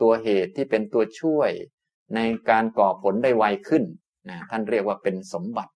[0.02, 1.50] ตัวเหตุที่เป็นตัวช่วย
[2.14, 3.84] ในการก่อผลได้ไวขึ้น
[4.30, 5.72] นะท่านเรียกว่าเป็นสมบัติ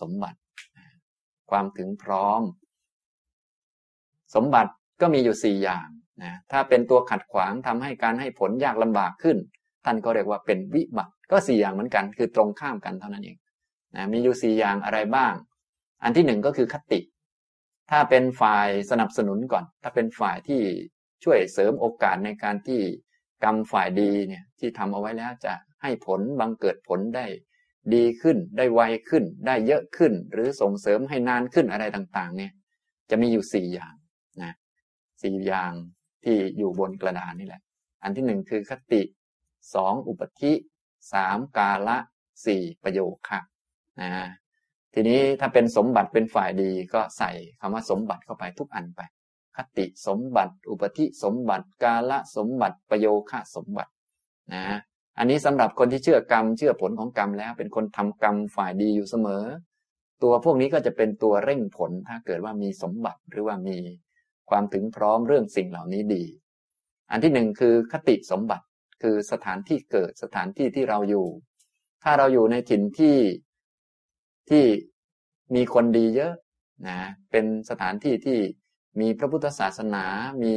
[0.00, 0.38] สมบัติ
[1.50, 2.42] ความถึงพร้อม
[4.34, 5.88] สมบัติก็มีอยู่สี่อย่าง
[6.22, 9.38] นะถ้าเป็นตัวขัดขวางทำให้การให้ผลยากลำบากขึ้น
[9.84, 13.36] ท่านก็เรียกว่าเป็นวิบัติก็สี่อย่างเหมือนกัน คือตรงข้ามกันเท่านั้นเอง
[13.96, 15.34] นะมีอยู่สี่อย่างอะไรบ้าง
[16.02, 17.00] อันที่หนึ่งก็คือคติ
[17.90, 20.60] ถ้าเป็นฝ่ายสนับสนุนก่อน ถ้าเป็นฝ่ายที่
[21.24, 22.80] ช่วยเสริมโอกาสในการที่
[23.42, 27.26] กรรมฝ่ายดีเนี่ยที่ทำเอาไว้แล้วจะให้ผลบังเกิดผลได้
[27.94, 32.52] ดีขึ้นได้ไวขึ้น ได้เยอะขึ้น หรือส่งเสริมให้นานขึ้นอะไรต่างๆ เนี่ย
[33.10, 33.94] จะมีอยู่สี่อย่าง
[34.42, 34.52] นะ
[35.22, 35.72] สี่อย่าง
[36.24, 37.62] ที่อยู่บนกระดานนี่แหละ
[38.02, 39.02] อันที่หนึ่งคือคติ
[39.74, 40.52] สองอุปธิ
[41.12, 41.98] สามกาละ
[42.46, 43.40] สี่ประโยคค่ะ
[44.00, 44.10] นะ
[44.94, 49.00] ทีนี้ถ้าเป็นสมบัติเป็นฝ่ายดีก็ใส่คำว่าสมบัติเข้าไปทุกอันไป
[49.56, 53.92] คติสมบัติ อุปธิสมบัติ กาละสมบัติ ประโยคสมบัติ
[54.54, 54.64] นะ
[55.18, 59.44] อันนี้สำหรับคนที่เชื่อกรรม เชื่อผลของกรรมแล้วเป็นคนทำกรรมฝ่ายดีอยู่เสมอ
[60.22, 63.78] ตัวพวกนี้ก็จะเป็นตัวเร่งผลถ้าเกิดว่ามีสมบัติหรือว่ามี
[64.50, 66.24] ความถึงพร้อมเรื่องสิ่งเหล่านี้ดี
[67.10, 68.64] อันที่หนึ่งคือคติสมบัติ
[69.02, 71.26] คือสถานที่เกิดสถานที่ที่เราอยู่
[72.02, 73.18] ถ้าเราอยู่ในถิ่นที่
[74.50, 74.64] ที่
[75.54, 76.32] มีคนดีเยอะ
[76.88, 76.98] นะ
[77.30, 78.38] เป็นสถานที่ที่
[79.00, 80.04] มีพระพุทธศาสนา
[80.42, 80.54] มี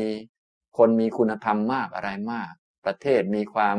[0.77, 2.51] คนมีคุณธรรมมากอะไรมาก
[2.85, 3.77] ประเทศมีความ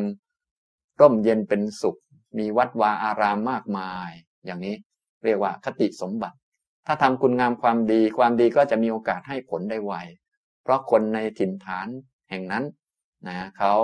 [1.01, 1.99] ร่มเย็นเป็นสุข
[2.39, 4.11] มีวัดวาอารามมากมาย
[4.47, 4.77] อย่างนี้
[5.25, 6.37] เรียกว่าคติสมบัติ
[6.87, 9.95] ถ้าทำคุณงามความดี ความดีก็จะมีโอกาสให้ผลได้ไว
[10.63, 11.87] เพราะคนในถิ่นฐาน
[12.31, 12.65] แห่งนั้น
[13.29, 13.75] นะเขา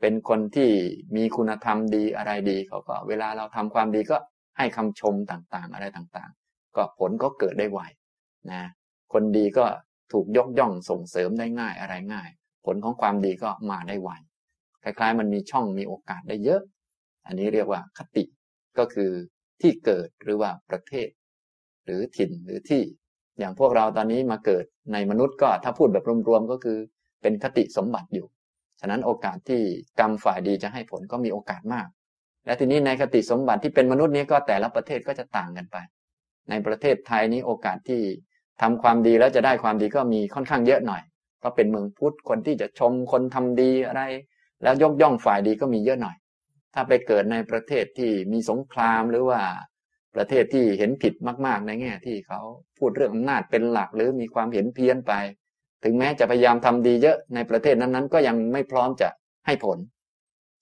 [0.00, 0.70] เป็นคนที่
[1.16, 4.16] มีคุณธรรมดีอะไรดีเขาก็ เวลาเราทำความดีก็
[4.58, 7.80] ให้คำชมต่างๆ อะไรต่างๆ ก็ผลก็เกิดได้ไว
[8.50, 8.62] นะ
[9.12, 9.64] คนดีก็
[10.12, 12.28] ถูกยกย่องส่งเสริมได้ง่ายอะไรง่าย
[12.64, 14.10] ผลของความดีก็มาได้ไว
[14.82, 16.60] คล้ายๆ มันมีช่องมีโอกาสได้เยอะ
[17.26, 18.24] อันนี้เรียกว่าคติ
[18.78, 19.10] ก็คือ
[19.60, 21.08] ที่เกิดหรือว่าประเทศ
[21.84, 22.82] หรือถิ่นหรือที่
[23.38, 26.78] อย่างพวกเราตอนนี้มาเกิดในมนุษย์ก็ถ้าพูดแบบรวมๆก็คือ
[27.22, 28.26] เป็นคติสมบัติอยู่
[28.80, 29.60] ฉะนั้นโอกาสที่
[30.00, 31.88] กรรมฝ่ายดีจะให้ผลก็มีโอกาสมาก
[32.46, 35.76] และทีนี้ในคติสมบัติที่เป็นมนุษย์นี้ก็แต่ละประเทศก็จะต่างกันไป
[36.50, 38.02] ในประเทศไทยนี้โอกาสที่
[38.62, 41.02] ทำความดีแล้วจะได้ความดีก็มีค่อนข้างเยอะหน่อย
[41.38, 44.02] เพราะเป็นเมืองพุทธคนที่จะชมคนทำดีอะไร
[44.62, 46.16] แล้วยกย่องฝ่ายดีก็มีเยอะหน่อย
[46.74, 49.40] ถ้าไปเกิดในประเทศที่มีสงครามหรือว่า
[50.14, 51.14] ประเทศที่เห็นผิด
[51.46, 52.40] มาก ๆ ในแง่ที่เขา
[52.78, 55.12] พูดเรื่องอำนาจเป็นหลักหรือมีความเห็นเพี้ยนไป
[55.84, 59.08] ถึงแม้จะพยายามทำดีเยอะในประเทศนั้นๆ ก็ยังไม่พร้อมจะ
[59.46, 59.78] ให้ผล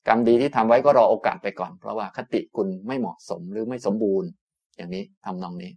[0.08, 4.28] กรรมดีที่ทำไว้ก็รอโอกาสไปก่อน เพราะว่าคติคุณไม่เหมาะสมหรือไม่สมบูรณ์
[4.76, 5.72] อย่างนี้ทำนองนี้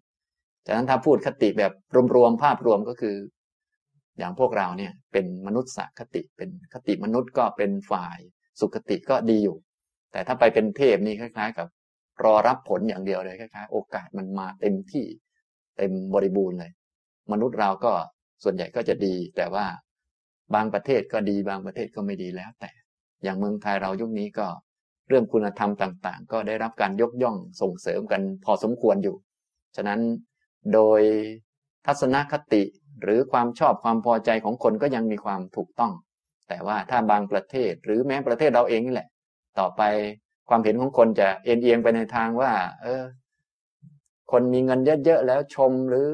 [0.65, 1.73] จากนั้นถ้าพูดคติแบบ
[2.15, 3.15] รวมๆภาพรวมก็คือ
[4.17, 8.17] อย่างพวกเราเนี่ยเป็นมนุษย์สคติเป็นคติมนุษย์ก็เป็นฝ่าย
[8.59, 9.57] สุขติก็ดีอยู่
[10.11, 11.67] แต่ถ้าไปเป็นเทพนี่คล้าย ๆ กับ
[12.23, 15.05] รอรับผลอย่างเดียวเลยคล้ายๆ โอกาสมันมาเต็มที่
[15.77, 16.71] เต็มบริบูรณ์เลย
[17.31, 17.93] มนุษย์เราก็
[18.43, 19.65] ส่วนใหญ่ก็จะดี แต่ว่า
[20.55, 22.71] บางประเทศก็ดีบางประเทศก็ไม่ดีแล้ว แต่
[23.23, 24.47] อย่างเมืองไทยเรายุคนี้ก็
[25.07, 29.15] เรื่องคุณธรรมต่าง ๆ ก็ได้รับการยกย่องส่งเสริมกันพอสมควรอยู่
[29.75, 29.99] ฉะนั้น
[30.73, 31.01] โดย
[31.85, 32.63] ทัศนคติ
[33.01, 35.93] หรือความชอบความพอใจของคนก็ยังมีความถูกต้อง
[36.47, 39.07] แต่ว่าถ้าบางประเทศหรือแม้ประเทศเราเองนี่แหละ
[39.59, 39.81] ต่อไป
[40.49, 43.03] ความเห็นของคนจะเอ็นเอียงไปในทางว่า เออ
[44.31, 46.07] คนมีเงินเยอะๆแล้วชมหรือ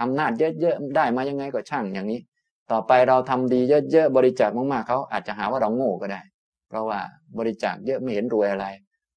[0.00, 0.30] อำนาจ
[0.60, 2.20] เยอะๆได้มายังไงก็ช่างอย่างนี้
[2.72, 3.60] ต่อไปเราทำดี
[3.92, 6.20] เยอะๆบริจาคมากๆเขาอาจจะหาว่าเราโง่ก็ได้
[6.68, 7.00] เพราะว่า
[7.38, 8.66] บริจาคเยอะไม่เห็นรวยอะไร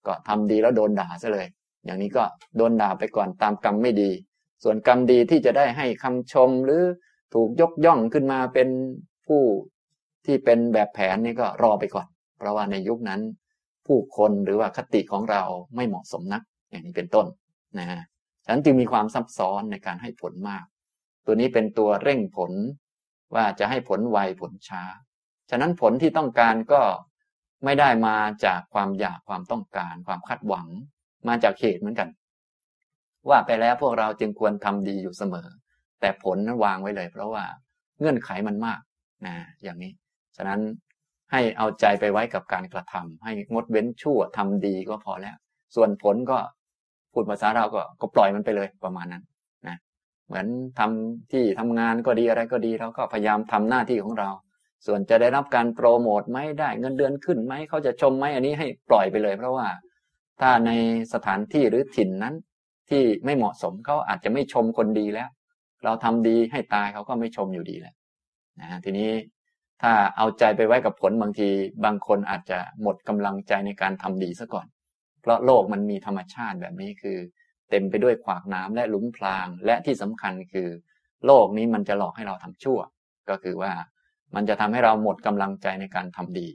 [0.08, 1.48] ก็ทำดีแล้วโดนด่าซะเลย
[1.86, 2.24] อย่างนี้ก็
[2.58, 4.12] โดนด่าไปก่อนตามกรรมไม่ดี
[4.64, 6.84] ส่วนกรรมดีที่จะได้ให้คำชมหรือ
[7.34, 8.70] ถูกยกย่องขึ้นมาเป็น
[9.28, 9.42] ผู้
[10.26, 13.22] ที่เป็นแบบแผนนี่ก็รอไปก่อน เพราะว่าในยุคนั้น
[13.88, 15.44] ผู้คนหรือว่าคติของเรา
[15.76, 17.26] ไม่เหมาะสมนัก อย่างนี้เป็นต้น
[17.80, 18.02] นะฮะ
[18.46, 20.66] ฉะนั้นจึงมีความซับซ้อนในการให้ผลมาก
[21.26, 22.52] ตัวนี้เป็นตัวเร่งผล
[23.36, 24.84] ว่าจะให้ผลไวผลช้า
[25.50, 26.82] ฉะนั้นผลที่ต้องการก็
[27.66, 30.68] ไม่ได้มาจากความอยากความต้องการ ความคาดหวัง
[31.28, 32.10] มาจากเหตุเหมือนกัน
[33.30, 35.48] ว่าไปแล้วพวกเราจึงควรทำดีอยู่เสมอ
[36.02, 37.44] แต่ผลนั้นวางไว้เลย เพราะว่า
[38.00, 38.80] เงื่อนไขมันมาก
[39.26, 39.92] นะอย่างนี้
[40.38, 40.60] ฉะนั้น
[41.32, 45.36] ให้เอาใจไปไว้กับการกระทำให้งดเว้นชั่วทำดีก็พอแล้ว
[45.76, 46.38] ส่วนผลก็
[47.14, 49.24] พูดภาษาเราก็ก็ปล่อยมันไปเลยประมาณนั้น
[49.68, 49.78] นะ
[50.28, 50.46] เหมือน
[50.80, 54.30] ทำที่ทำงานก็ดีอะไรก็ดีเราก็พยายามทำหน้าที่ของเรา
[54.86, 59.68] ส่วนจะได้รับการโปรโมทไหมได้เงินเดือนขึ้นไหมเขาจะชมไหมอันนี้ให้ปล่อยไปเลย เพราะว่า
[60.42, 60.72] ถ้าใน
[61.14, 62.36] สถานที่หรือถิ่นนั้น
[62.90, 65.30] ที่ไม่เหมาะสมเขาอาจจะไม่ชมคนดีแล้ว
[65.84, 67.96] เราทำดีให้ตายเขาก็ไม่ชมอยู่ดีแหละ
[68.60, 69.10] นะทีนี้
[69.82, 71.50] ถ้าเอาใจไปไว้กับผลบางที
[71.86, 74.68] บางคนอาจจะหมดกำลังใจในการทำดีซะก่อน
[75.22, 77.18] เพราะโลกมันมีธรรมชาติแบบนี้คือ
[77.70, 80.70] เต็มไปด้วยขวากน้ำและหลุมพราง และที่สำคัญคือ
[81.26, 82.80] โลกนี้มันจะหลอกให้เราทำชั่ว
[83.30, 83.72] ก็คือว่า
[84.36, 86.48] มันจะทำให้เราหมดกำลังใจในการทำดี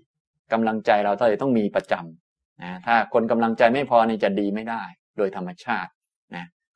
[0.52, 4.82] กำลังใจเราต้องต้องมีประจำนะถ้าคนกำลังใจไม่พอนี่จะดีไม่ได้
[5.16, 5.90] โดยธรรมชาติ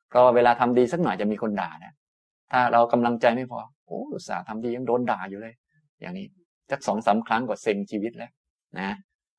[0.09, 1.93] เพราะเวลาทำดีสักหน่อยจะมีคนด่านะ
[2.51, 5.53] ถ้าเรากำลังใจไม่พอโอ้อุตส่าห์ทำดียังโดนด่าอยู่เลย
[6.01, 6.25] อย่างนี้
[6.71, 8.31] สักสองสาครั้งก็เซ็งชีวิตแล้ว
[8.79, 8.89] นะ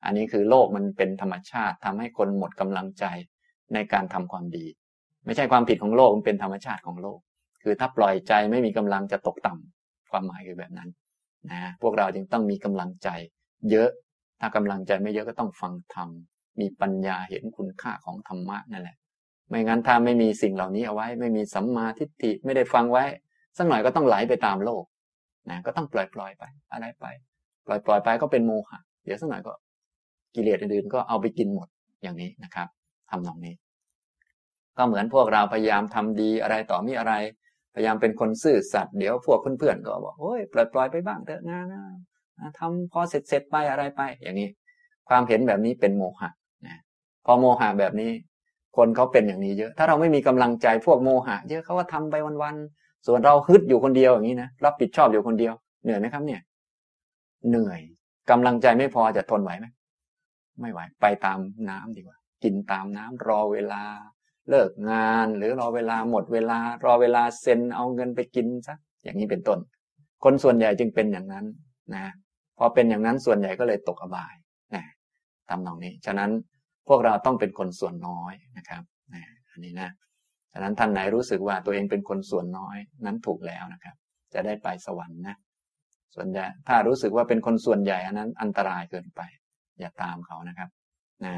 [0.05, 3.05] อันนี้คือโลกมันเป็นธรรมชาติทำให้คนหมดกำลังใจ
[3.73, 4.65] ในการทำความดี
[5.25, 7.19] ไม่ใช่ความผิดของโลกมันเป็นธรรมชาติของโลก
[7.63, 10.89] คือถ้าปล่อยใจไม่มีกำลังจะตกต่ำความหมายคือแบบนั้น
[11.49, 13.09] นะพวกเราจึงต้องมีกำลังใจ
[13.71, 13.89] เยอะ
[14.39, 16.09] ถ้ากำลังใจไม่เยอะก็ต้องฟังธรรม
[16.59, 18.97] มีปัญญาเห็นคุณค่าของธรรมะนั่นแหละ
[19.51, 23.03] ไม่งั้นถ้าไม่มีสิ่งเหล่านี้เอาไว้ ไม่มีสัมมาทิฏฐิไม่ได้ฟังไว้
[23.57, 24.83] สักหน่อยก็ต้องไหลไปตามโลก
[25.49, 27.05] นะก็ต้องปล่อยปล่อยไป อะไรไป
[27.65, 29.53] ปล่อยปล่อยไปก็เป็นโมหะเดี๋ยวสักหน่อยก็
[30.35, 31.67] กิเลสอื่นๆก็เอาไปกินหมด
[32.03, 32.67] อย่างนี้นะครับ
[33.09, 33.53] ทำตรงนี้
[34.77, 37.13] ก็เหมือนพวกเราพยายามทำดีอะไรต่อมีอะไร
[37.75, 41.81] พยายามเป็นคนซื่อสัตย์เดี๋ยวพวกเพื่อนๆก็บอกโอ้ยปล่อยปล่อยไปบ้างเถอะงานนะ
[42.59, 44.49] ทำพอเสร็จเสร็จไปอะไรไป อย่างนี้
[45.09, 46.29] ความเห็นแบบนี้เป็นโมหะ
[46.67, 46.77] นะ
[47.25, 48.11] พอโมหะแบบนี้
[48.77, 55.53] คนเขาเป็นอย่างนี้เยอะ ถ้าเราไม่มีกำลังใจพวกโมหะ เยอะเขาก็ทำไปวันๆ ส่วนเราฮึดอยู่คนเดียวอย่างนี้นะรับผิดชอบอยู่คนเดียว
[55.83, 56.41] เหนื่อยไหมครับเนี่ย
[57.49, 57.79] เหนื่อย
[58.29, 59.65] กำลังใจไม่พอจะทนไหวไหม
[60.61, 63.83] ไม่ไหว ไปตามน้ำดีกว่า กินตามน้ำรอเวลา
[64.49, 69.59] เลิกงาน หรือรอเวลาหมดเวลา รอเวลาเซ็นเอาเงินไปกินซะอย่างนี้เป็นต้น
[70.23, 71.45] คนส่วนใหญ่จึงเป็นอย่างนั้น
[71.95, 72.05] นะ
[72.57, 74.35] พอเป็นอย่างนั้นส่วนใหญ่ก็เลยตกอบาย
[74.75, 74.83] นะ
[75.49, 76.31] ทำนองนี้ ฉะนั้น
[76.93, 79.89] วกเราต้องเป็นคนส่วนน้อยนะครับนะอันนี้นะ
[80.51, 83.95] ฉะนั้นท่านไหนรู้สึกว่าตัวเองเป็นคนส่วนน้อยนั้นถูกแล้วนะครับ
[84.33, 85.37] จะได้ไปสวรรค์นะ
[86.15, 89.21] ส่วนใหญ่ถ้ารู้สึกว่าเป็นคนส่วนใหญ่อันนั้นอันตรายเกินไป
[89.79, 90.69] อย่าตามเขานะครับ
[91.25, 91.33] นะ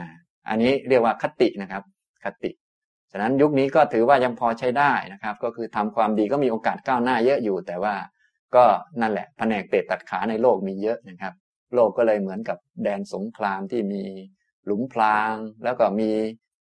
[0.50, 1.84] อันนี้เรียกว่าคตินะครับ
[2.26, 2.52] คติ
[3.12, 7.96] ฉะนั้นยุคนี้ก็ถือว่ายังพอใช้ได้นะครับ ก็คือทำความดีก็มีโอกาสก้าวหน้าเยอะอยู่ แต่ว่า
[8.56, 8.66] ก็
[9.02, 11.34] นั่นแหละแผนกเตะตัดขาในโลกมีเยอะนะครับ
[11.74, 14.04] โลกก็เลยเหมือนกับแดนสงครามที่มี
[14.66, 16.10] หลุมพราง แล้วก็มี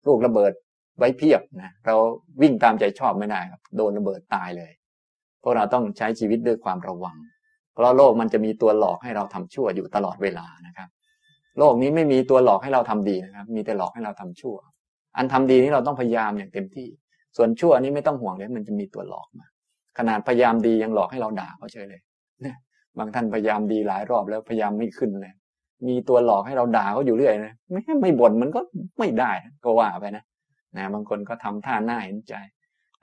[0.07, 0.53] ลูกระเบิด
[0.99, 1.95] ไว้เพียบนะเรา
[2.43, 4.73] วิ่งตามใจชอบไม่ได้ครับ โดนระเบิดตายเลย
[5.43, 7.17] พวกเราต้องใช้ชีวิตด้วยความระวัง
[7.73, 10.88] เพราะโลกมันจะมีตัวหลอกให้เราทำชั่วอยู่ตลอดเวลานะครับ
[11.59, 14.57] โลกนี้ไม่มีตัวหลอกให้เราทำดีนะครับ มีแต่หลอกให้เราทำชั่ว
[15.17, 16.88] อันทำดีนี้เราต้องพยายามอย่างเต็มที่
[17.37, 19.47] ส่วนชั่วนี้ไม่ต้องห่วงเลยมันจะมีตัวหลอกมา
[19.99, 22.01] ขนาดพยายามดียังหลอกให้เราด่าเขาเฉยเลย
[22.99, 25.33] บางท่านพยายามดีหลายรอบแล้วพยายามไม่ขึ้นเลย
[25.88, 28.61] มีตัวหลอกให้เราด่าเขาอยู่เรื่อยนะไม่ไม่บ่นมันก็
[28.99, 29.31] ไม่ได้
[29.64, 30.25] ก็ว่าไปนะ
[30.77, 32.35] นะบางคนก็ทำท่าหน้าเห็นใจ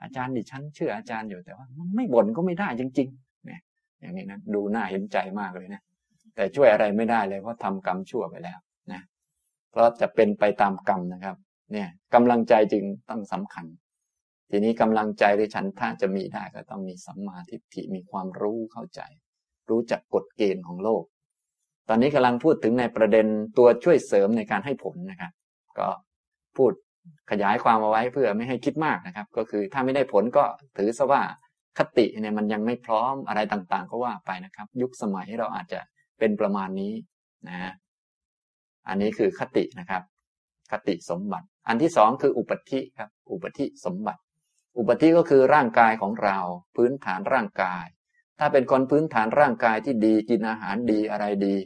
[0.02, 1.66] อาจารย์ดิฉันเชื่ออาจารย์อยู่แต่ว่า
[1.96, 3.60] ไม่บ่นก็ไม่ได้จริงๆเนี่ย
[4.00, 5.80] อย่างนี้นะดูหน่าเห็นใจมากเลยนะ
[6.34, 8.58] แต่ช่วยอะไรไม่ได้เลยเพราะทำกรรมชั่วไปแล้ว
[8.92, 9.00] นะ
[9.70, 11.36] เพราะจะเป็นไปตามกรรมนะครับ
[11.72, 13.66] เนี่ยกำลังใจจึงต้องสำคัญ
[14.50, 19.00] ทีนี้กำลังใจหรือฉันถ้าจะมีได้ก็ต้องมีสัมมาทิฏฐิมีความรู้เข้าใจ
[19.70, 21.02] รู้จักกฎเกณฑ์ของโลก
[21.92, 23.26] ตอนนี้กำลังพูดถึงในประเด็น
[23.58, 25.32] ตัวช่วยเสริมในการให้ผลนะครับ
[25.78, 25.88] ก็
[26.56, 26.72] พูด
[27.30, 30.44] ขยายความเอาไว้เพื่อไม่ให้คิดมากนะครับ ก็คือถ้าไม่ได้ผลก็
[30.78, 31.22] ถือซะว่า
[31.78, 35.80] คติเนี่ยมันยังไม่พร้อมอะไรต่างๆ ก็ว่าไปนะครับ ยุคสมัยเราอาจจะ
[36.18, 36.92] เป็นประมาณนี้
[37.48, 37.72] นะ
[38.88, 40.02] อันนี้คือคตินะครับ
[40.72, 44.20] คติสมบัติ อันที่สองคืออุปธิครับ อุปธิสมบัติ
[44.78, 46.38] อุปธิก็คือร่างกายของเรา
[46.76, 47.86] พื้นฐานร่างกาย
[48.38, 51.56] ถ้าเป็นคนพื้นฐานร่างกายที่ดีกินอาหารดีอะไรดี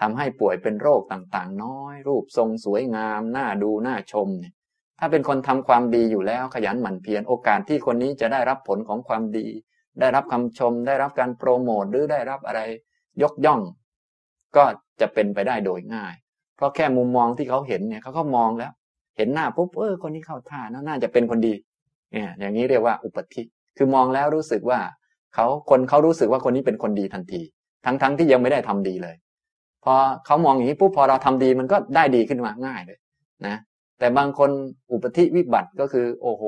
[0.00, 4.54] ทำให้ป่วยเป็นโรคต่างๆ น้อย รูปทรงสวยงาม น่าดูน่าชมเนี่ย
[4.98, 9.46] ถ้าเป็นคนทำความดีอยู่แล้วขยันหมั่นเพียรโอกาสที่คนนี้จะได้รับผลของความดี
[10.00, 12.60] ได้รับคำชม ได้รับการโปรโมทหรือได้รับอะไร
[13.22, 13.60] ยกย่อง
[14.56, 14.64] ก็
[15.00, 16.14] จะเป็นไปได้โดยง่าย
[16.56, 18.72] เพราะแค่มุมมองที่เขาเห็นเนี่ยเขาก็มองแล้ว
[19.16, 21.54] เห็นหน้าปุ๊บเออคนนี้เข้าท่าน่าจะเป็นคนดี
[22.12, 23.42] เนี่ยอย่างนี้เรียกว่าอุปธิ
[23.76, 24.80] คือมองแล้วรู้สึกว่า
[25.34, 27.42] เขาคนเขารู้สึกว่าคนนี้เป็นคนดีทันที
[27.84, 29.16] ทั้งๆทที่ยังไม่ได้ทำดีเลย
[29.86, 29.96] พอ
[30.26, 32.98] เขามองอย่างนี้ปุ๊บพอเราทำดีมันก็ได้ดีขึ้นมาง่ายเลย
[33.46, 33.56] นะ
[33.98, 34.50] แต่บางคน
[34.92, 36.42] อุปธิวิบัติก็คือ โอ้โห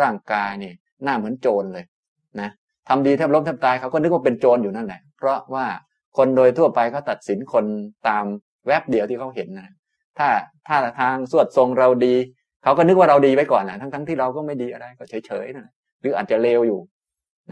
[0.00, 0.72] ร่างกายนี่
[1.04, 1.84] หน้าเหมือนโจรเลย
[2.40, 2.50] นะ
[2.88, 5.66] ทำดีแทบล้มแทบตายเขาก็นึกว่าเป็นโจรอยู่นั่นแหละ เพราะว่า
[6.16, 7.64] คนโดยทั่วไปเขาตัดสินคน
[8.08, 8.24] ตาม
[8.66, 9.74] แวบเดียวที่เขาเห็นนะ
[10.18, 10.28] ถ้า
[10.68, 12.14] ถ้าทางสวดทรงเราดี
[12.62, 15.66] เขาก็นึกว่าเราดีไว้ก่อนนะทั้งทั้งที่เราก็ไม่ดีอะไรก็เฉยๆนะ
[16.00, 16.80] หรืออาจจะเลวอยู่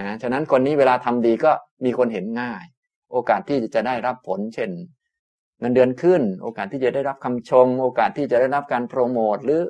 [0.01, 1.51] นะฉะนั้นคนนี้เวลาทำดีก็
[1.85, 2.65] มีคนเห็นง่าย
[3.13, 4.71] โอกาสที่จะได้รับผล เช่น
[5.61, 9.63] เงินเดือนขึ้น โอกาสที่จะได้รับคำชม โอกาสที่จะได้รับการโปรโมทหรือ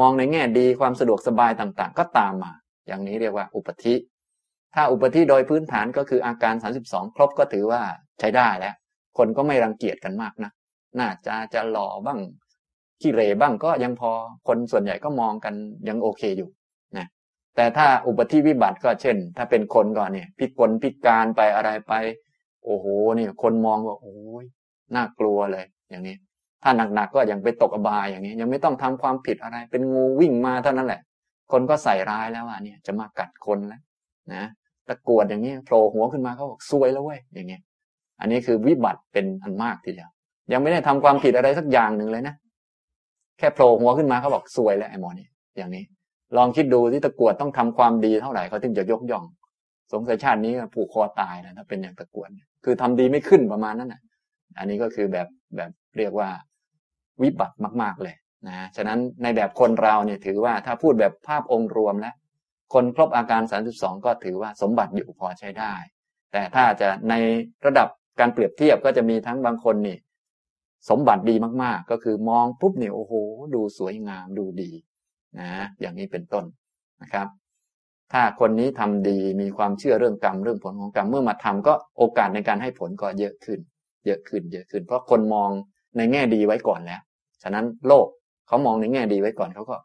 [0.00, 2.52] มองในแง่ดีความสะดวกสบายต่างๆ ก็ตามมา
[2.86, 3.94] อย่างนี้เรียกว่าอุปธิ
[4.74, 6.54] ถ้าอุปธิโดยพื้นฐานก็คืออาการ
[6.84, 7.82] 32 ครบก็ถือว่า
[8.18, 8.74] ใช้ได้แล้ว
[9.18, 10.52] คนก็ไม่รังเกียจกันมากนะ
[10.98, 12.18] น่าจะจะหล่อบ้าง
[13.00, 14.10] ขี้เรบ้างก็ยังพอ
[14.48, 15.54] คนส่วนใหญ่ก็มองกัน
[15.88, 16.50] ยังโอเคอยู่
[16.96, 17.06] นะ
[17.56, 21.92] แต่ถ้าอุปธิวิบัติก็เช่น ถ้าเป็นคนก่อนเนี่ยพิกลพิการไปอะไรไป
[22.64, 22.86] โอ้โห
[23.18, 24.44] นี่คนมองว่าโอ้ย
[24.94, 26.16] น่ากลัวเลยอย่างนี้
[26.62, 31.00] ถ้าหนักๆก็ยังไปตกอบายอย่างนี้ ยังไม่ต้องทำความผิดอะไร เป็นงูวิ่งมาเท่านั้นแหละ
[31.52, 33.80] คนก็ใส่ร้ายแล้วว่าเนี่ยจะมากัดคนแล้ว
[34.34, 34.44] นะ
[34.88, 37.62] ตะกวดอย่างนี้โผล่หัวขึ้นมาเขาบอกซวยแล้วเว้ยอย่างเงี้ย
[38.20, 40.10] อันนี้คือวิบัติเป็นอันมากทีเดียว
[40.52, 42.34] ยังไม่ได้ทำความผิดอะไรสักอย่างหนึ่งเลยนะ
[43.38, 45.84] แค่โผล่หัวขึ้นมาเขาบอกซวยแล้วไอ้หมอนี่อย่างนี้
[46.36, 49.24] ลองคิดดูที่ตะกวดต้องทำความดีเท่าไหร่เขาถึงจะยกย่อง
[49.92, 52.28] สงสัยชาตินี้ผูกคอตายนะถ้าเป็นอย่างตะกวด
[52.64, 54.00] คือทำดีไม่ขึ้นประมาณนั้นนะ
[54.58, 56.30] อันนี้ก็คือแบบแบบเรียกว่า
[57.22, 58.16] วิบัติมาก ๆเลย
[58.48, 62.14] นะ ฉะนั้นในแบบคนเราเนี่ยถือว่าถ้าพูดแบบภาพองค์รวมแล้ว
[62.74, 63.42] คนครบอาการ
[63.74, 65.74] 32 ก็ถือว่าสมบัติอยู่พอใช้ได้
[66.32, 67.14] แต่ถ้าจะใน
[67.66, 67.88] ระดับ
[68.20, 69.98] การเปรียบเทียบก็จะมีทั้งบางคนนี่
[70.90, 73.12] สมบัติดีมากๆ ก็คือมองปุ๊บเนี่ยโอ้โห
[73.54, 74.70] ดูสวยงามดูดี
[75.38, 76.44] นะอย่างนี้เป็นต้น
[77.02, 77.28] นะครับ
[78.12, 83.58] ถ้าคนนี้ทำดีมีความเชื่อเรื่องกรรมเรื่องผลของกรรมเมื่อมาทำก็โอกาสในการให้ผลก็เยอะขึ้น
[84.06, 85.50] เยอะขึ้นเยอะขึ้น เพราะคนมอง
[85.96, 87.00] ในแง่ดีไว้ก่อนแล้ว
[87.42, 88.06] ฉะนั้นโลก
[88.48, 89.76] เขามองในแง่ดีไว้ก่อนเขาก็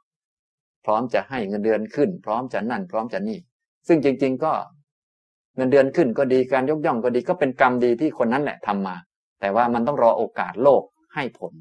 [0.86, 3.40] พร้อมจะให้เงินเดือนขึ้น พร้อมจะนั่น พร้อมจะนี่
[3.88, 4.54] ซึ่งจริง ๆ ก็
[5.56, 8.96] เงินเดือนขึ้นก็ดีการยกย่องก็ดีก็เป็นกรรมดีที่คนนั้นแหละทำมา
[9.42, 10.84] แต่ว่ามันต้องรอโอกาสโลก
[11.16, 11.54] ให้ผล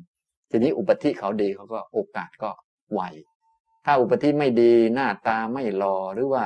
[0.51, 2.51] ทีนี้อุปธิเขาดีเขาก็โอกาสก็
[2.93, 3.01] ไว
[3.85, 6.45] ถ้าอุปธิไม่ดีหน้าตาไม่รอหรือว่า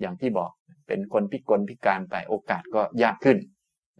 [0.00, 0.50] อย่างที่บอก
[0.86, 3.38] เป็นคนพิกลพิการไปโอกาสก็ยากขึ้น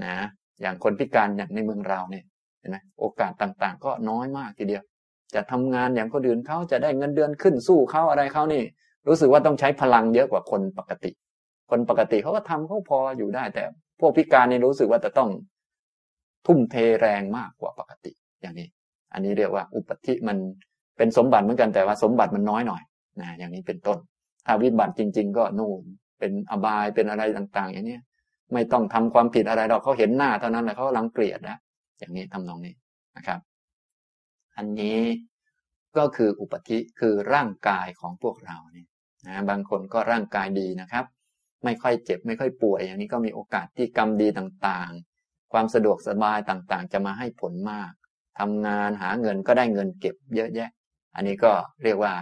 [0.05, 0.29] นะ
[0.61, 2.25] อย่างคนพิการอย่างในเมืองเราเนี่ย
[2.61, 4.83] เห็นไหมโอกาสต่างๆ ก็น้อยมากทีเดียว
[5.35, 8.63] จะทำงานอย่างคนอื่นเขาจะได้เงินเดือนขึ้นสู้เขาอะไรเขานี่
[9.09, 11.11] รู้สึกว่าต้องใช้พลังเยอะกว่าคนปกติ
[11.71, 13.65] คนปกติเขาก็ทำเขาพออยู่ได้ แต่
[14.01, 15.29] พวกพิการนี่รู้สึกว่าจะต้อง
[16.47, 18.69] ทุ่มเทแรงมากกว่าปกติ อย่างนี้
[19.13, 20.37] อันนี้เรียกว่าอุปธิมัน
[20.97, 22.83] เป็นสมบัติเหมือนกันแต่ว่าสมบัติมันน้อยหน่อย
[23.21, 23.99] นะอย่างนี้เป็นต้น
[24.47, 25.81] ถ้าวิบัติจริง ๆ ก็นู่น
[26.19, 27.99] เป็นอบายเป็นอะไรต่าง ๆ อย่างนี้
[28.53, 31.59] ไม่ต้องทำความผิดอะไรหรอกเขาเห็นหน้าเท่านั้นแหละเขาลังเกลียดแล้ว
[31.99, 32.75] อย่างนี้ทำนองนี้
[33.17, 33.41] นะครับ
[34.57, 35.01] อันนี้
[35.97, 38.89] ก็คืออุปธิคือร่างกายของพวกเราเนี่ย
[39.27, 41.05] นะบางคนก็ร่างกายดีนะครับ
[41.65, 47.93] ไม่ค่อยเจ็บไม่ค่อยป่วย อย่างนี้ก็มีโอกาสที่กรรมดีต่างๆ ความสะดวกสบายต่างๆ จะมาให้ผลมาก
[48.39, 50.71] ทำงานหาเงินก็ได้เงินเก็บเยอะแยะ
[51.15, 52.13] อันนี้ก็เรียกว่า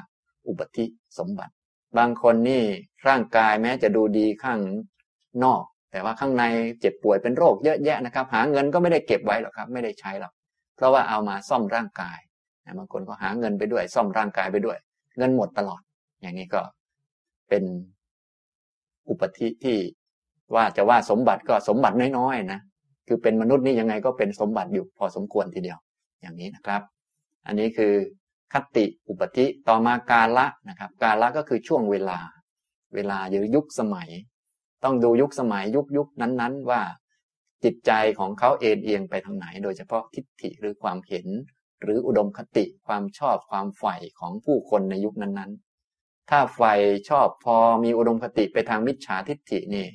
[0.47, 0.87] อุบัติ
[1.19, 1.53] สมบัติ
[1.99, 2.65] บางคนนี่
[3.09, 4.61] ร่างกายแม้จะดูดีข้าง
[5.45, 6.45] นอก แต่ว่าข้างใน
[6.81, 10.33] เจ็บป่วยเป็นโรคเยอะแยะนะครับ หาเงินก็ไม่ได้เก็บไว้หรอกครับ ไม่ได้ใช้หรอก
[10.77, 12.19] เพราะว่าเอามาซ่อมร่างกาย
[12.79, 14.79] บางคนก็หาเงินไปด้วย ซ่อมร่างกายไปด้วย
[15.19, 15.81] เงินหมดตลอด
[16.23, 16.61] อย่างนี้ก็
[17.49, 17.65] เป็น
[19.09, 19.79] อุปธิที่
[20.55, 22.61] ว่าจะว่าสมบัติก็สมบัติน้อยๆนะ
[23.09, 25.79] คือเป็นมนุษย์นี่ยังไงก็เป็นสมบัติอยู่พอสมควรทีเดียว
[26.21, 26.83] อย่างนี้นะครับ
[27.47, 27.93] อันนี้คือ
[28.53, 32.19] คติอุปธิต่อมากาละนะครับ กาละก็คือช่วงเวลา
[32.95, 34.09] เวลาหรือยุคสมัย
[34.85, 36.83] ต้องดูยุคสมัยยุคยุคนั้นๆ ว่า
[37.65, 41.27] จิตใจของเขาเอ็นเอียงไปทางไหน โดยเฉพาะทิฏฐิหรือความเห็น
[41.83, 46.75] หรืออุดมคติความชอบความใฝ่ของผู้คนในยุคนั้นๆ ถ้าใฝ่
[47.09, 49.87] ชอบพอมีอุดมคติไปทางมิจฉาทิฏฐินี่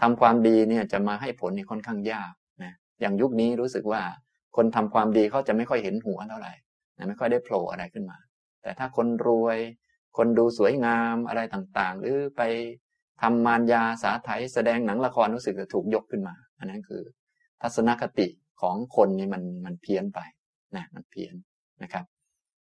[0.00, 4.02] ทำความดีเนี่ยจะมาให้ผลนี่ค่อนข้างยากนะอย่างยุคนี้รู้สึกว่า
[4.56, 6.52] คนทำความดีเขาจะไม่ค่อยเห็นหัวเท่าไหร่
[6.96, 8.18] นะไม่ค่อยได้โผล่อะไรขึ้นมา
[8.62, 9.58] แต่ถ้าคนรวย
[10.16, 12.42] คนดูสวยงามอะไรต่างๆ หรือไป
[13.22, 17.02] ทำมารยาสาไถแสดงหนังละครรู้สึกจะถูกยกขึ้นมา อันนั้นคือ
[17.62, 18.28] ทัศนคติ
[18.60, 20.20] ของคนนี่มันมันเพี้ยนไป
[20.76, 21.34] นะมันเพี้ยน
[21.82, 22.04] นะครับ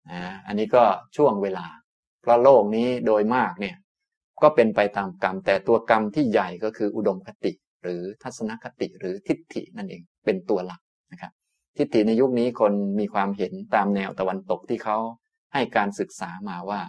[0.09, 0.83] อ่าอันนี้ก็
[1.17, 1.65] ช่วงเวลา
[2.21, 3.75] เพราะโลกนี้โดยมากเนี่ย
[4.43, 7.51] ก็เป็นไปตามกรรม แต่ตัวกรรมที่ใหญ่ก็คืออุดมคติ
[7.83, 10.81] หรือทัศนคติหรือทิฏฐินั่นเองเป็นตัวหลัก
[11.11, 11.31] นะครับ
[11.77, 14.97] ทิฏฐิในยุคนี้คนมีความเห็นตามแนวตะวันตกที่เขา
[15.53, 16.81] ให้การศึกษามาว่า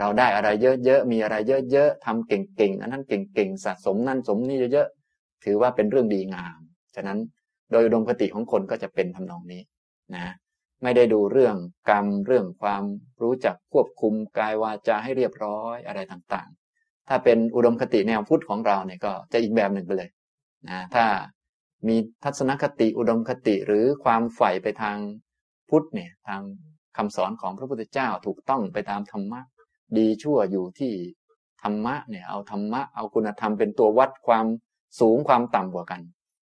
[0.00, 1.36] เราได้อะไรเยอะๆมีอะไร
[1.72, 6.60] เยอะๆทำเก่งๆอันนั้นเก่งๆสะสมนั่นสมนี่เยอะๆถือว่าเป็นเรื่องดีงาม
[6.96, 7.18] ฉะนั้น
[7.70, 9.62] โดยอุดมคติของคนก็จะเป็นทำนองนี้
[10.14, 10.34] นะ
[10.82, 11.56] ไม่ได้ดูเรื่อง
[11.90, 12.82] กรรมเรื่องความ
[13.22, 20.10] รู้จักควบคุมกายวาจาให้เรียบร้อยอะไรต่างๆ ถ้าเป็นอุดมคติแนวพุทธของเราเนี่ยก็จะอีกแบบหนึ่งไปเลย
[20.68, 21.04] นะถ้า
[21.88, 24.96] มีทัศนคติอุดมคติหรือความใฝ่ไปทาง
[25.70, 26.42] พุทธเนี่ยทาง
[26.96, 29.40] คำสอนของพระพุทธเจ้าถูกต้องไปตามธรรมะ
[29.98, 30.92] ดีชั่วอยู่ที่
[31.62, 34.46] ธรรมะเนี่ยเอาธรรมะเอาคุณธรรมเป็นตัววัดความ
[35.00, 36.00] สูงความต่ำกว่ากัน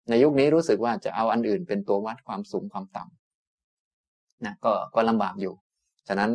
[0.09, 5.53] ในยุคนี้รู้สึกว่าจะเอาอันอื่นเป็นตัววัดความสูงความต่ำนะก็ก็ลำบากอยู่
[6.07, 6.31] ฉะนั้น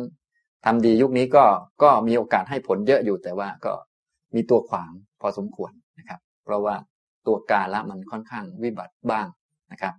[0.65, 1.45] ทำดียุคนี้ก็
[1.83, 3.73] ก็มีโอกาสให้ผลเยอะอยู่แต่ว่าก็
[4.35, 4.91] มีตัวขวาง
[5.21, 6.75] พอสมควรนะครับ เพราะว่า
[7.27, 9.27] ตัวกาละมันค่อนข้างวิบัติบ้าง
[9.71, 9.93] นะครับ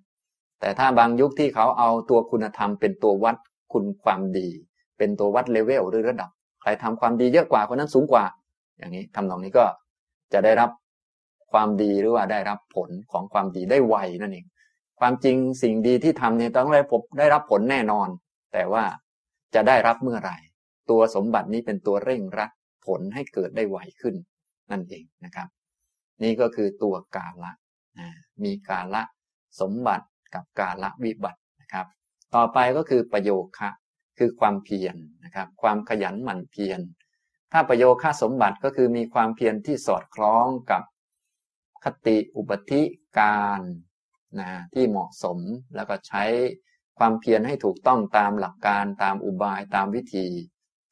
[0.61, 3.37] แต่ถ้าบางยุคที่เขาเอาตัวคุณธรรมเป็นตัววัด
[3.73, 4.49] คุณความดี
[4.99, 6.31] เป็นตัววัดเลเวลหรือระดับ
[6.65, 8.25] ใครทำความดีเยอะกว่าคนนั้นสูงกว่า
[8.79, 9.65] อย่างนี้ทำตรงนี้ก็
[10.33, 10.71] จะได้รับ
[11.53, 14.47] ความดีหรือว่าได้รับผลของความดีได้ไวนั่นเอง
[15.01, 18.09] ความจริงสิ่งดีที่ทำเนี่ยต้องได้ผมได้รับผลแน่นอน
[18.53, 18.85] แต่ว่า
[19.55, 20.37] จะได้รับเมื่อไหร่
[20.91, 22.51] ตัวสมบัตินี้เป็นตัวเร่งรัด
[22.87, 24.15] ผลให้เกิดได้ไวขึ้น
[24.71, 25.49] นั่นเองนะครับ
[26.23, 27.53] นี่ก็คือตัวกาละ
[28.45, 29.03] มีกาละ
[29.61, 31.87] สมบัติกับกาละวิบัตินะครับ
[32.35, 33.71] ต่อไปก็คือประโยคะ
[34.19, 36.81] คือความเพียรนะครับ ความขยันหมั่นเพียร
[37.53, 40.83] ถ้าประโยคะสมบัติก็คือมีความเพียรที่สอดคล้องกับ
[41.85, 42.83] คติอุปธิ
[43.19, 43.61] การ
[44.41, 45.39] นะที่เหมาะสม
[45.75, 46.25] แล้วก็ใช้
[46.99, 50.27] ความเพียรให้ถูกต้องตามหลักการตามอุบายตามวิธี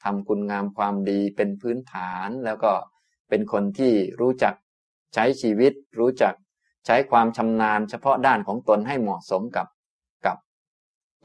[0.04, 2.72] ทำคุณงามความดีเป็นพื้นฐานแล้วก็
[3.28, 4.54] เป็นคนที่รู้จัก
[5.14, 6.34] ใช้ชีวิต รู้จัก
[6.86, 9.66] ใช้ความชำนาญเฉพาะด้านของตนให้เหมาะสมกับ
[10.26, 10.36] กับ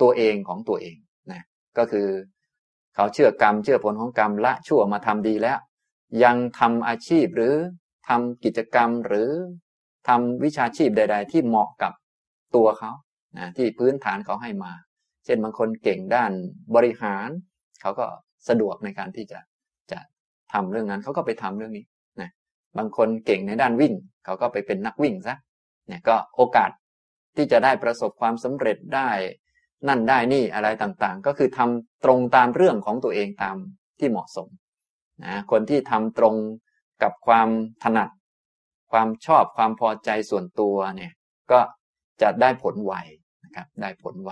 [0.02, 0.98] ตัวเองของตัวเอง
[1.78, 2.08] ก็คือ
[2.96, 5.60] เขาเชื่อกรรม เชื่อผลของกรรมละชั่วมาทำดีแล้ว
[6.24, 7.54] ยังทำอาชีพหรือ
[8.10, 9.30] ทำกิจกรรมหรือ
[10.08, 11.94] ทำวิชาชีพใด ๆ ที่เหมาะกับ
[12.56, 12.92] ตัวเขา
[13.38, 14.72] นะที่พื้นฐานเขาให้มา
[15.26, 16.32] เช่นบางคนเก่งด้าน
[16.76, 17.30] บริหาร
[17.82, 18.06] เขาก็
[18.48, 19.40] สะดวกในการที่จะ
[19.92, 20.00] จะ
[20.54, 21.86] ทำเรื่องนั้นเขาก็ไปทำเรื่องนี้
[22.22, 22.30] นะ
[22.78, 23.94] บางคนเก่งในด้านวิ่ง
[24.26, 25.36] เขาก็ไปเป็นนักวิ่งซะ
[25.88, 26.72] เนี่ยก็โอกาส
[27.36, 29.10] ที่จะได้ประสบความสำเร็จได้
[29.88, 33.58] นั่นได้นี่อะไรต่างๆ ก็คือทำตรงตามเรื่องของตัวเองตาม
[34.00, 34.48] ที่เหมาะสม
[35.24, 36.36] นะคนที่ทำตรง
[37.04, 37.50] กับความ
[37.84, 38.10] ถนัด
[38.92, 41.14] ความชอบความพอใจส่วนตัวเนี่ย
[41.52, 41.60] ก็
[42.22, 42.94] จะได้ผลไว
[43.46, 44.32] นะครับได้ผลไว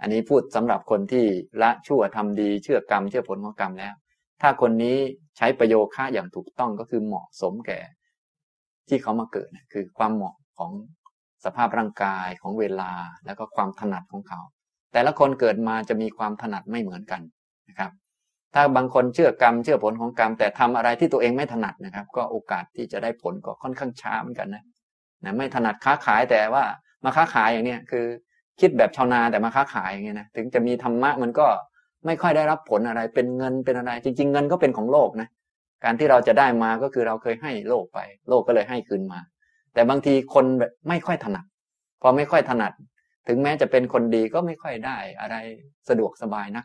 [0.00, 1.26] อันนี้พูดสำหรับคนที่
[1.62, 3.94] ละชั่วทำดีเชื่อกรรมเชื่อผลของกรรมแล้ว
[4.42, 4.96] ถ้าคนนี้
[5.36, 7.80] ใช้ประโยชน์ค่าอย่างถูกต้องก็คือเหมาะสมแก่
[8.88, 10.70] ที่เขามาเกิดนะคือความเหมาะของ
[11.44, 12.92] สภาพร่างกายของเวลา
[13.24, 14.40] แล้วก็ความถนัดของเขา
[14.92, 17.20] แต่ละคนเกิดมาจะมีความถนัดไม่เหมือนกัน
[17.68, 17.90] นะครับ
[18.54, 24.64] ถ้าบางคนเชื่อกรรมเชื่อผลของกรรม แต่ทำอะไรที่ตัวเองไม่ถนัดนะครับ ก็โอกาสที่จะได้ผลก็ค่อนข้างช้าเหมือนกันนะ
[25.24, 26.64] นะไม่ถนัดค้าขายแต่ว่า
[27.04, 28.06] มาค้าขายอย่างเนี้ยคือ
[28.60, 31.46] คิดแบบชาวนาแต่มาค้าขายอย่างเงี้ยนะถึงจะมีธรรมะมันก็
[32.06, 35.28] ไม่ค่อยได้รับผลอะไร เป็นเงินเป็นอะไร จริง ๆ เงินก็เป็นของโลกนะ
[35.84, 39.20] การที่เราจะได้มาก็คือเราเคยให้โลกไป โลกก็เลยให้คืนมา
[39.74, 40.44] แต่บางทีคน
[40.88, 41.44] ไม่ค่อยถนัด
[42.02, 42.72] พอไม่ค่อยถนัด
[43.28, 45.36] ถึงแม้จะเป็นคนดีก็ไม่ค่อยได้อะไร
[45.88, 46.64] สะดวกสบายนะ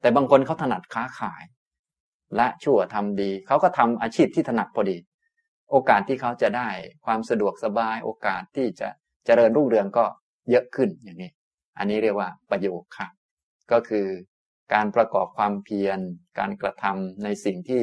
[0.00, 1.42] แต่บางคนเขาถนัดค้าขาย
[2.36, 4.98] และชั่วทำดี เขาก็ทำอาชีพที่ถนัดพอดี
[5.70, 6.68] โอกาสที่เขาจะได้
[7.06, 8.88] ความสะดวกสบาย โอกาสที่จะ
[9.26, 10.04] เจริญรุ่งเรืองก็
[10.50, 11.30] เยอะขึ้นอย่างนี้
[11.78, 13.08] อันนี้เรียกว่าประโยคค่ะ
[13.72, 14.06] ก็คือ
[14.74, 15.98] การประกอบความเพียร
[16.38, 17.82] การกระทำในสิ่งที่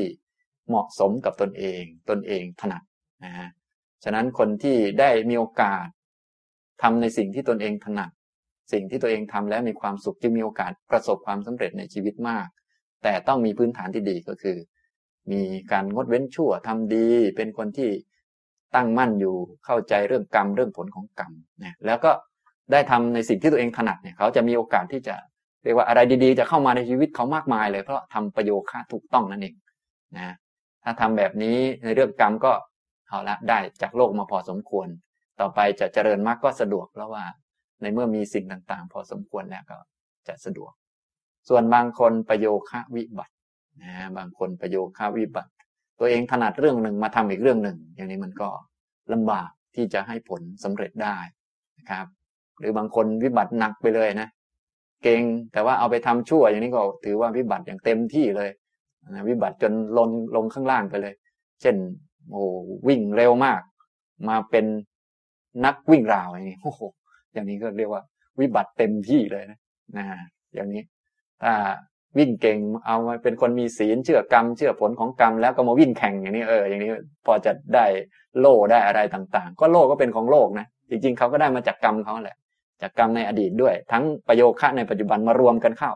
[0.67, 2.83] เหมาะสมกับตนเอง ตนเองถนัด
[3.25, 3.49] นะฮะ
[4.03, 5.85] ฉะนั้นคนที่ได้มีโอกาส
[6.81, 8.09] ทำในสิ่งที่ตนเองถนัด
[8.71, 12.47] สิ่งที่ตัวเองทำแล้วมีความสุขจึงมีโอกาสประสบความสำเร็จในชีวิตมาก
[13.03, 14.57] แต่ต้องมีพื้นฐานที่ดีก็คือ
[15.31, 15.41] มี
[15.71, 17.89] การงดเว้นชั่วทำดี เป็นคนที่
[18.75, 19.35] ตั้งมั่นอยู่
[19.65, 21.31] เข้าใจเรื่องกรรมเรื่องผลของกรรม
[21.63, 22.11] นะแล้วก็
[22.71, 25.15] ได้ทำในสิ่งที่ตัวเองถนัดเนี่ยเขาจะมีโอกาสที่จะ
[25.63, 29.55] เรียกว่าอะไรดีๆ จะเข้ามาในชีวิตเขามากมายเลยเพราะทำประโยชน์ค่าถูกต้องนั่นเอง
[30.17, 30.35] นะ
[30.83, 32.51] ถ้าทำแบบนี้ในเรื่องกรรมก็
[33.07, 34.87] เอาละได้จากโลกมาพอสมควร
[35.39, 37.25] ต่อไปจะเจริญมากก็สะดวกแล้วว่า
[37.81, 39.77] ในเมื่อมีสิ่งต่างๆ พอสมควรแล้วก็
[40.27, 40.71] จะสะดวก
[41.49, 43.33] ส่วนบางคนประโยคะวิบัติ
[43.83, 45.51] นะบางคนประโยคะวิบัติ
[45.99, 48.49] ตัวเองถนัดเรื่องหนึ่งมาทำอีกเรื่องหนึ่ง อย่างนี้มันก็
[49.13, 51.17] ลำบากที่จะให้ผลสำเร็จได้
[51.79, 52.05] นะครับ
[52.59, 54.27] หรือบางคนวิบัติหนักไปเลยนะ
[55.03, 55.21] เก่ง
[55.51, 58.49] แต่ว่าเอาไปทำชั่วอย่างนี้ก็ถือว่าวิบัติอย่างเต็มที่เลย
[59.09, 61.13] นะวิบัติจนลงลงข้างล่างไปเลย
[61.61, 61.75] เช่น
[62.31, 62.43] โอ้
[62.87, 63.61] วิ่งเร็วมาก
[64.27, 64.65] มาเป็น
[65.65, 66.81] นักวิ่งราวอย่างนี้โอ้โห
[67.35, 68.03] อย่างนี้ก็เรียกว่า
[68.39, 69.59] วิบัติเต็มที่เลยนะ
[69.97, 70.05] นะ
[70.55, 70.83] อย่างนี้
[71.43, 71.53] ถ้า
[72.17, 76.91] วิ่งเก่งเอามาเป็นคนมีศีลเชื่อกรรม เชื่อผลของกรรม แล้วก็มาวิ่งแข่งอย่างนี้เอออย่างนี้
[77.25, 77.85] พอจะได้
[78.39, 82.37] โล่ได้อะไรต่าง ๆ ก็โล่ก็เป็นของโลกนะจริงๆเขาก็ได้มาจากกรรมเขาแหละ
[82.81, 85.91] จากกรรมในอดีตด้วย ทั้งประโยคะในปัจจุบันมารวมกันเข้า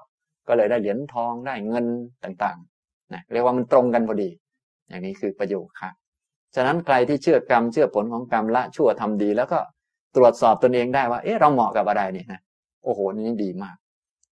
[0.47, 1.85] ก็เลยได้เหรียญทองได้เงิน
[2.23, 4.29] ต่างๆนะเรียกว่ามันตรงกันพอดี
[4.87, 5.89] อย่างนี้คือประโยคะ
[6.55, 9.59] ฉะนั้นใครที่เชื่อกรรมเชื่อผลของกรรมละชั่วทำดี แล้วก็
[10.15, 12.41] ตรวจสอบตนเองได้ว่า เอ๊ะเราเหมาะกับอะไรนี่นะ
[12.83, 13.77] โอ้โหนี่ดีมาก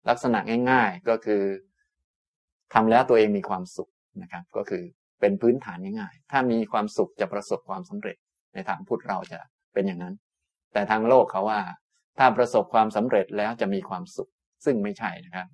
[0.09, 0.39] ลักษณะ
[0.71, 1.43] ง่าย ๆก็คือ
[2.73, 3.89] ทำแล้วตัวเองมีความสุข
[4.21, 4.83] นะครับ ก็คือ
[5.19, 8.17] เป็นพื้นฐานง่ายๆ ถ้ามีความสุขจะประสบความสำเร็จ
[8.53, 9.39] ในทางพุทธเราจะ
[9.73, 10.15] เป็นอย่างนั้น
[10.73, 11.61] แต่ทางโลกเขาว่า
[12.17, 14.31] ถ้าประสบความสำเร็จแล้วจะมีความสุข
[14.65, 15.47] ซึ่งไม่ใช่นะครับ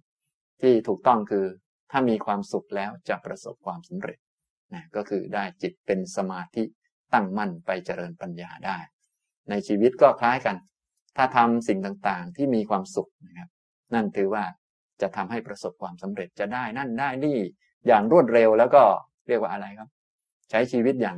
[0.61, 1.45] ที่ถูกต้องคือ
[1.91, 4.17] ถ้ามีความสุขแล้วจะประสบความสำเร็จ
[4.73, 6.63] นะก็คือได้จิตเป็นสมาธิ
[7.13, 8.77] ตั้งมั่นไปเจริญปัญญาได้
[9.49, 10.55] ในชีวิตก็คล้ายกัน
[11.17, 13.49] ถ้าทำสิ่งต่างๆ ที่มีความสุขนะครับ
[13.93, 14.43] นั่นถือว่า
[15.01, 17.37] จะทำให้ประสบความสำเร็จจะได้นั่นได้นี่
[17.87, 18.83] อย่างรวดเร็วแล้วก็
[19.27, 19.89] เรียกว่าอะไรครับ
[20.49, 21.17] ใช้ชีวิตอย่าง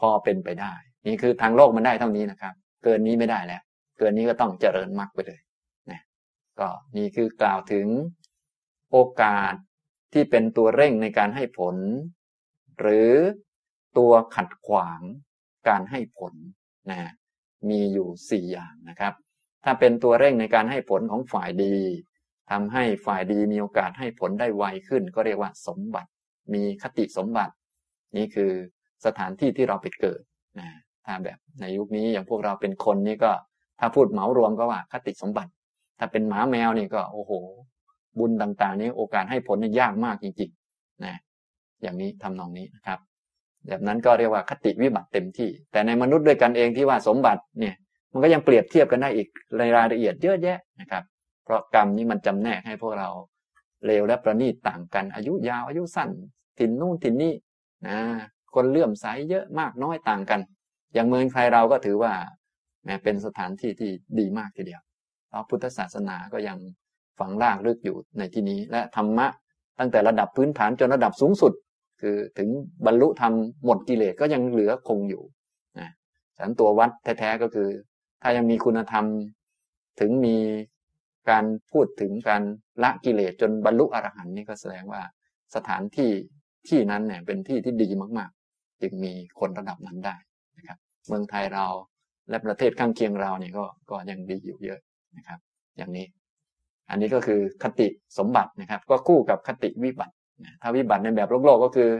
[0.00, 0.74] พอเป็นไปได้
[1.06, 2.54] นี่คือทางโลกมันได้เท่านี้นะครับ
[2.84, 3.62] เกินนี้ไม่ได้แล้ว
[3.98, 5.40] เกินนี้ก็ต้องเจริญมรรคไปเลย
[5.90, 6.00] นะ
[6.60, 7.86] ก็นี่คือกล่าวถึง
[8.90, 9.54] โอกาส
[10.12, 11.76] ที่เป็นตัวเร่งในการให้ผล
[12.80, 13.12] หรือ
[13.98, 15.00] ตัวขัดขวาง
[15.68, 16.34] การให้ผล
[16.90, 17.10] นะ
[17.68, 19.14] มีอยู่สี่อย่างนะครับ
[19.64, 21.76] ถ้าเป็นตัวเร่งในการให้ผลของฝ่ายดี
[22.50, 26.10] ทำให้ฝ่ายดีมีโอกาสให้ผลได้ไวขึ้น ก็เรียกว่าสมบัติ
[26.54, 27.54] มีคติสมบัติ
[28.16, 28.52] นี่คือ
[29.04, 30.20] สถานที่ที่เราไปเกิด
[30.58, 30.68] นะ
[31.04, 33.32] ถ้าแบบในยุคนี้อย่างพวกเราเป็นคนนี่ก็
[33.80, 35.50] ถ้าพูดเหมารวมก็ว่าคติสมบัติ
[35.98, 37.32] ถ้าเป็นหมาแมวนี่ก็โอ้โห
[38.18, 41.16] บุญต่างๆ นี้โอกาสให้ผลนี่ยากมากจริงๆนะ
[41.82, 42.98] อย่างนี้ทำนองนี้นะครับ
[43.66, 47.74] แบบนั้นก็เรียกว่าคติวิบัติเต็มที่ แต่ในมนุษย์ด้วยกันเองที่ว่าสมบัติเนี่ย
[48.12, 51.04] มันก็ยังเปรียบเทียบกันได้อีกในรายละเอียดเยอะแยะนะครับ
[51.44, 53.08] เพราะกรรมนี้มันจำแนกให้พวกเรา
[53.86, 56.10] เลวและประณีตต่างกัน อายุยาวอายุสั้น
[56.58, 57.34] ถิ่นนู่นถิ่นนี่
[57.86, 57.98] นะ
[58.54, 60.40] คนเลื่อมใสเยอะมากน้อยต่างกัน
[60.94, 62.12] อย่างเมืองไทยเราก็ถือว่า
[62.84, 64.82] แม้เป็นสถานที่ที่ดีมากทีเดียว
[65.28, 66.58] เพราะพุทธศาสนาก็ยัง
[67.18, 69.26] ฝังรากลึกอยู่ในที่นี้ และธรรมะ
[69.78, 71.52] ตั้งแต่ระดับพื้นฐานจนระดับสูงสุด
[72.00, 72.48] คือถึง
[72.86, 73.32] บรรลุธรรม
[73.64, 75.22] หมดกิเลสก็ยังเหลือคงอยู่
[75.78, 75.90] นะ
[76.38, 77.68] ฉันตัววัดแท้ๆก็คือ
[78.22, 79.04] ถ้ายังมีคุณธรรม
[80.00, 80.36] ถึงมี
[81.30, 82.42] การพูดถึงการ
[82.82, 85.02] ละกิเลสจนบรรลุอรหันต์นี่ก็แสดงว่า
[85.54, 86.10] สถานที่
[86.68, 87.88] ที่นั้นเนี่ยเป็นที่ที่ดี
[88.18, 90.16] มากๆ จึงมีคนระดับนั้นได้
[90.58, 90.78] นะครับ
[91.08, 91.66] เมืองไทยเรา
[92.28, 94.80] และประเทศข้างเคียงเราเนี่ยก็ก็ยังดีอยู่เยอะ
[95.16, 95.40] นะครับ
[95.76, 96.06] อย่างนี้
[96.90, 97.88] อันนี้ก็คือคติ
[98.18, 100.14] สมบัตินะครับ ก็คู่กับคติวิบัติ
[100.62, 101.90] ถ้าวิบัติในแบบโลกโลกก็คือ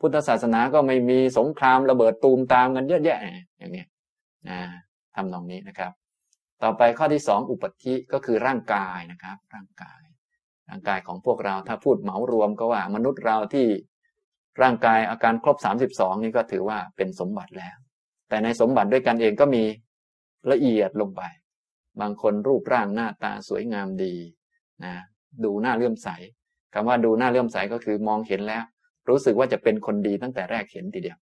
[0.00, 3.18] พุทธศาสนาก็ไม่มีสงครามระเบิดตูมตามกันเยอะแยะ
[3.58, 3.84] อย่างนี้
[4.48, 4.60] นะ
[5.14, 5.92] ทำตรงนี้นะครับ
[6.62, 10.02] ต่อไปข้อที่สองอุปธิก็คือร่างกายนะครับ ร่างกาย
[10.68, 13.66] ร่างกายของพวกเราถ้าพูดเหมารวมก็ว่ามนุษย์เราที่
[14.62, 17.76] ร่างกายอาการครบสามสิบสองนี่ก็ถือว่าเป็นสมบัติแล้ว
[18.28, 19.64] แต่ในสมบัติด้วยกันเองก็มี
[20.50, 21.22] ละเอียดลงไป
[22.00, 24.14] บางคนรูปร่างหน้าตาสวยงามดี
[24.84, 24.92] นะ
[25.44, 26.08] ดูหน้าเลื่อมใส
[26.74, 28.62] คำว่าดูหน้าเลื่อมใสก็คือมองเห็นแล้ว
[29.08, 31.18] รู้สึกว่าจะเป็นคนดีตั้งแต่แรกเห็นทีเดียว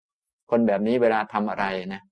[0.51, 2.03] คนแบบนี้เวลาทำอะไรนะ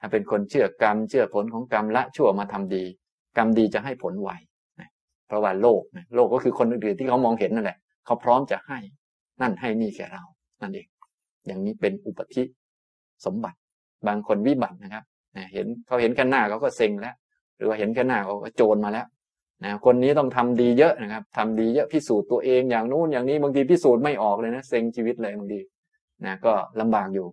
[0.00, 2.84] ถ้าเป็นคนเชื่อกรรมเชื่อผลของกรรมละชั่วมาทำดี
[3.36, 4.30] กรรมดีจะให้ผลไว
[4.80, 4.88] นะ
[5.26, 8.78] เพราะว่าโลกนะโลกก็คือคนอื่นๆที่เขามองเห็นนั่นแหละ เขาพร้อมจะให้
[9.40, 10.24] นั่นให้นี่แก่เรา
[10.62, 10.86] นั่นเอง
[11.46, 12.42] อย่างนี้เป็นอุปธิ
[13.26, 13.58] สมบัติ
[14.06, 15.04] บางคนวิบัตินะครับ
[15.36, 17.14] นะเห็นเขาเห็นแค่หน้าเขาก็เซ็งแล้ว
[17.56, 19.06] หรือว่าเห็นแค่หน้าเขาก็โจรมาแล้ว
[19.62, 25.60] นะคนนี้ต้องทำดีเยอะนะครับทำดีเยอะพิสูจน์ตัวเองอย่างนู้นอย่างนี้บางทีพิสูจน์ไม่ออกเลยนะเซ็งชีวิตเลยบางที
[26.24, 27.26] นะก็ลำบากอยู่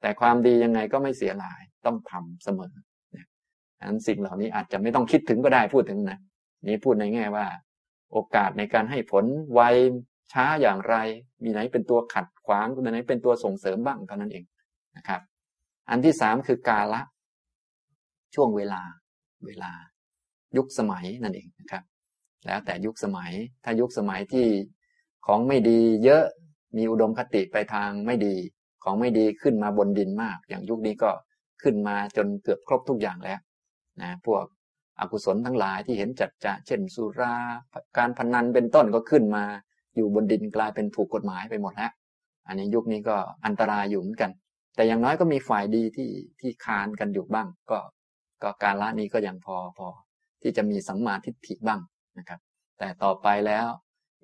[0.00, 2.72] แต่ความดียังไงก็ไม่เสียหลายต้องทำเสมอ
[3.16, 3.26] นะ
[3.88, 6.18] นั้นสิ่งเหล่านี้อาจจะไม่ต้องคิดถึงก็ได้พูดถึงนะ
[6.68, 7.46] นี้พูดในแง่ว่า
[8.12, 9.60] โอกาสในการให้ผลไว
[10.32, 10.96] ช้าอย่างไร
[11.42, 14.44] มีไหนเป็นตัวขัดขวางมีไหนเป็นตัวส่งเสริมบ้างเท่านั้นเอง
[14.96, 15.20] นะครับ
[15.90, 17.02] อันที่สามคือกาละ
[18.34, 18.82] ช่วงเวลา
[19.46, 19.72] เวลา
[20.56, 21.82] ยุคสมัยนั่นเองนะครับ
[22.46, 23.32] แล้วแต่ยุคสมัย
[23.64, 24.46] ถ้ายุคสมัยที่
[25.26, 26.24] ของไม่ดีเยอะ
[26.76, 28.34] มีอุดมคติไปทางไม่ดี
[28.84, 31.10] ของไม่ดีขึ้นมาบนดินมาก อย่างยุคนี้ก็
[31.62, 33.40] ขึ้นมาจนเกือบครบทุกอย่างแล้ว
[34.02, 34.44] นะพวก
[34.98, 37.34] อกุศลทั้งหลายที่เห็นจัดจะ เช่นสุรา
[37.96, 39.44] การพนันเป็นต้นก็ขึ้นมา
[39.96, 41.92] อยู่บนดินกลายเป็นถูกกฎหมายไปหมดแล้ว
[42.46, 44.30] อันนี้ยุคนี้ก็อันตรายอยู่เหมือนกัน
[44.74, 47.78] แต่อย่างน้อยก็มีฝ่ายดีที่ที่คานกันอยู่บ้าง ก็
[48.42, 49.88] ก็การละนี้ก็ยังพอพอ
[50.42, 51.80] ที่จะมีสัมมาทิฏฐิบ้าง
[52.18, 52.40] นะครับ
[52.78, 53.66] แต่ต่อไปแล้ว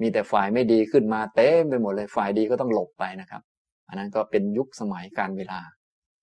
[0.01, 3.43] มีแต่ฝ่ายไม่ดีขึ้นมาเต็มไปหมดเลยฝ่ายดีก็ต้องหลบไปนะครับ
[3.89, 5.61] อันนั้นก็เป็นยุคสมัยการเวลา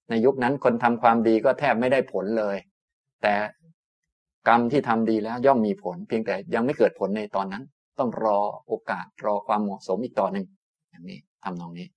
[0.09, 2.57] ในยุคนั้นคนทำความดีก็แทบไม่ได้ผลเลย
[3.21, 3.33] แต่
[4.47, 7.63] กรรมที่ทำดีแล้วย่อมมีผล เพียงแต่ยังไม่เกิดผลในตอนนั้น
[7.99, 10.47] ต้องรอโอกาสรอความเหมาะสมอีกต่อหนึ่ง
[10.89, 11.87] อย่างนี้ทำตรงนี้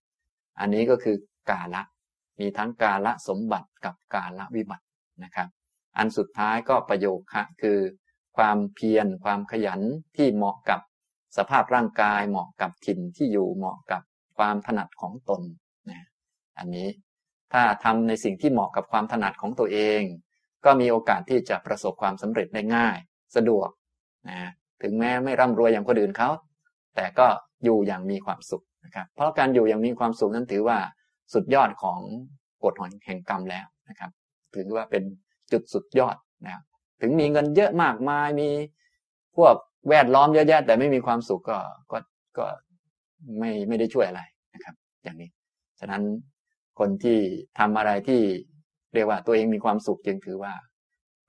[0.61, 1.17] อันนี้ก็คือ
[1.51, 1.83] กาละ
[2.41, 4.85] มีทั้งกาละสมบัติกับกาละวิบัติ
[5.25, 5.49] นะครับ
[5.99, 7.79] อันสุดท้ายก็ประโยคะคือ
[8.37, 9.81] ความเพียรความขยัน
[10.17, 10.81] ที่เหมาะกับ
[11.37, 14.03] สภาพร่างกายเหมาะกับถิ่นที่อยู่เหมาะกับ
[14.39, 15.43] ความถนัดของตน
[15.91, 16.07] นะ
[16.59, 16.89] อันนี้
[17.53, 20.03] ถ้าทำในสิ่งที่เหมาะกับความถนัดของตัวเอง
[20.65, 22.97] ก็มีโอกาสที่จะประสบความสำเร็จได้ง่าย
[23.37, 23.69] สะดวก
[24.29, 24.51] นะ
[24.83, 26.31] ถึงแม้ไม่ร่ำรวยอย่างคนอื่นเขา
[26.97, 27.27] แต่ก็
[27.65, 30.79] อยู่อย่างมีความสุขนะครับเพราะการอยู่อย่างมีความสุขนั้นถือว่า
[31.35, 32.01] สุดยอดของ
[32.65, 32.75] กฎ
[33.07, 34.11] แห่งกรรมแล้วนะครับ
[34.55, 35.03] ถือว่าเป็น
[35.53, 36.63] จุดสุดยอดนะครับ
[37.01, 38.49] ถึงมีเงินเยอะมากมายมี
[39.37, 39.55] พวก
[39.89, 41.59] แวดล้อมเยอะแยะแต่ไม่มีความสุขก็
[41.93, 41.99] ก็
[42.39, 42.47] ก็
[43.39, 44.23] ไม่ไม่ได้ช่วยอะไร
[44.55, 45.31] นะครับ อย่างนี้
[45.81, 46.03] ฉะนั้น
[46.79, 47.19] คนที่
[47.59, 48.21] ทำอะไรที่
[48.95, 50.53] เรียกว่าตัวเองมีความสุขจึงถือว่า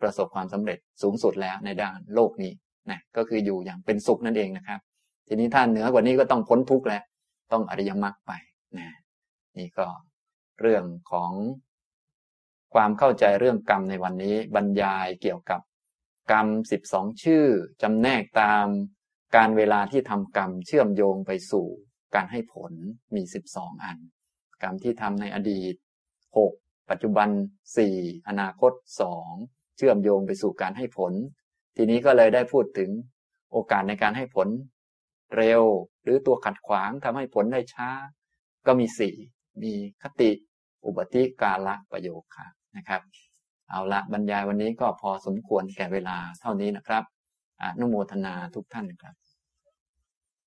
[0.02, 2.52] ประสบความสำเร็จสูงสุดแล้วในด้านโลกนี้
[2.92, 4.80] นะก็คืออยู่อย่างเป็นสุขนั่นเองนะครับ
[5.28, 7.04] ทีนี้ท่าเหนือกว่านี้ก็ต้องพ้นทุกข์แล้ว
[7.52, 8.32] ต้องอริยมรรคไป
[8.78, 8.88] นะ
[9.58, 9.88] นี่ก็
[10.62, 11.32] เรื่องของ
[12.74, 15.62] ความเข้าใจเรื่องกรรมในวันนี้บรรยายเกี่ยวกับ
[16.32, 17.46] กรรมสิบสองชื่อ
[17.82, 18.66] จำแนกตาม
[19.36, 21.68] การเวลาที่ทำกรรมเชื่อมโยงไปสู่
[22.16, 22.74] การให้ผล
[23.16, 23.98] มีสิบสองอัน
[24.64, 25.74] กรรมที่ทำในอดีต
[26.38, 26.54] หก
[26.90, 27.30] ปัจจุบัน
[27.78, 27.96] สี่
[28.28, 29.32] อนาคตสอง
[29.78, 31.14] เชื่อมโยงไปสู่การให้ผล
[31.76, 32.90] ทีนี้ก็เลยได้พูดถึง
[33.52, 34.48] โอกาสในการให้ผล
[35.36, 35.64] เร็ว
[36.04, 37.90] หรือตัวขัดขวางทำให้ผลได้ช้า
[38.68, 39.16] ก็มีสี่
[39.64, 40.32] มีคติ
[40.86, 43.02] อุปติกาละประโยคะ นะครับ
[43.70, 47.04] เอาละบรรยายวันนี้ก็พอสมควรแก่เวลาเท่านี้นะครับ
[47.62, 49.16] อนุโมทนาทุกท่านครับ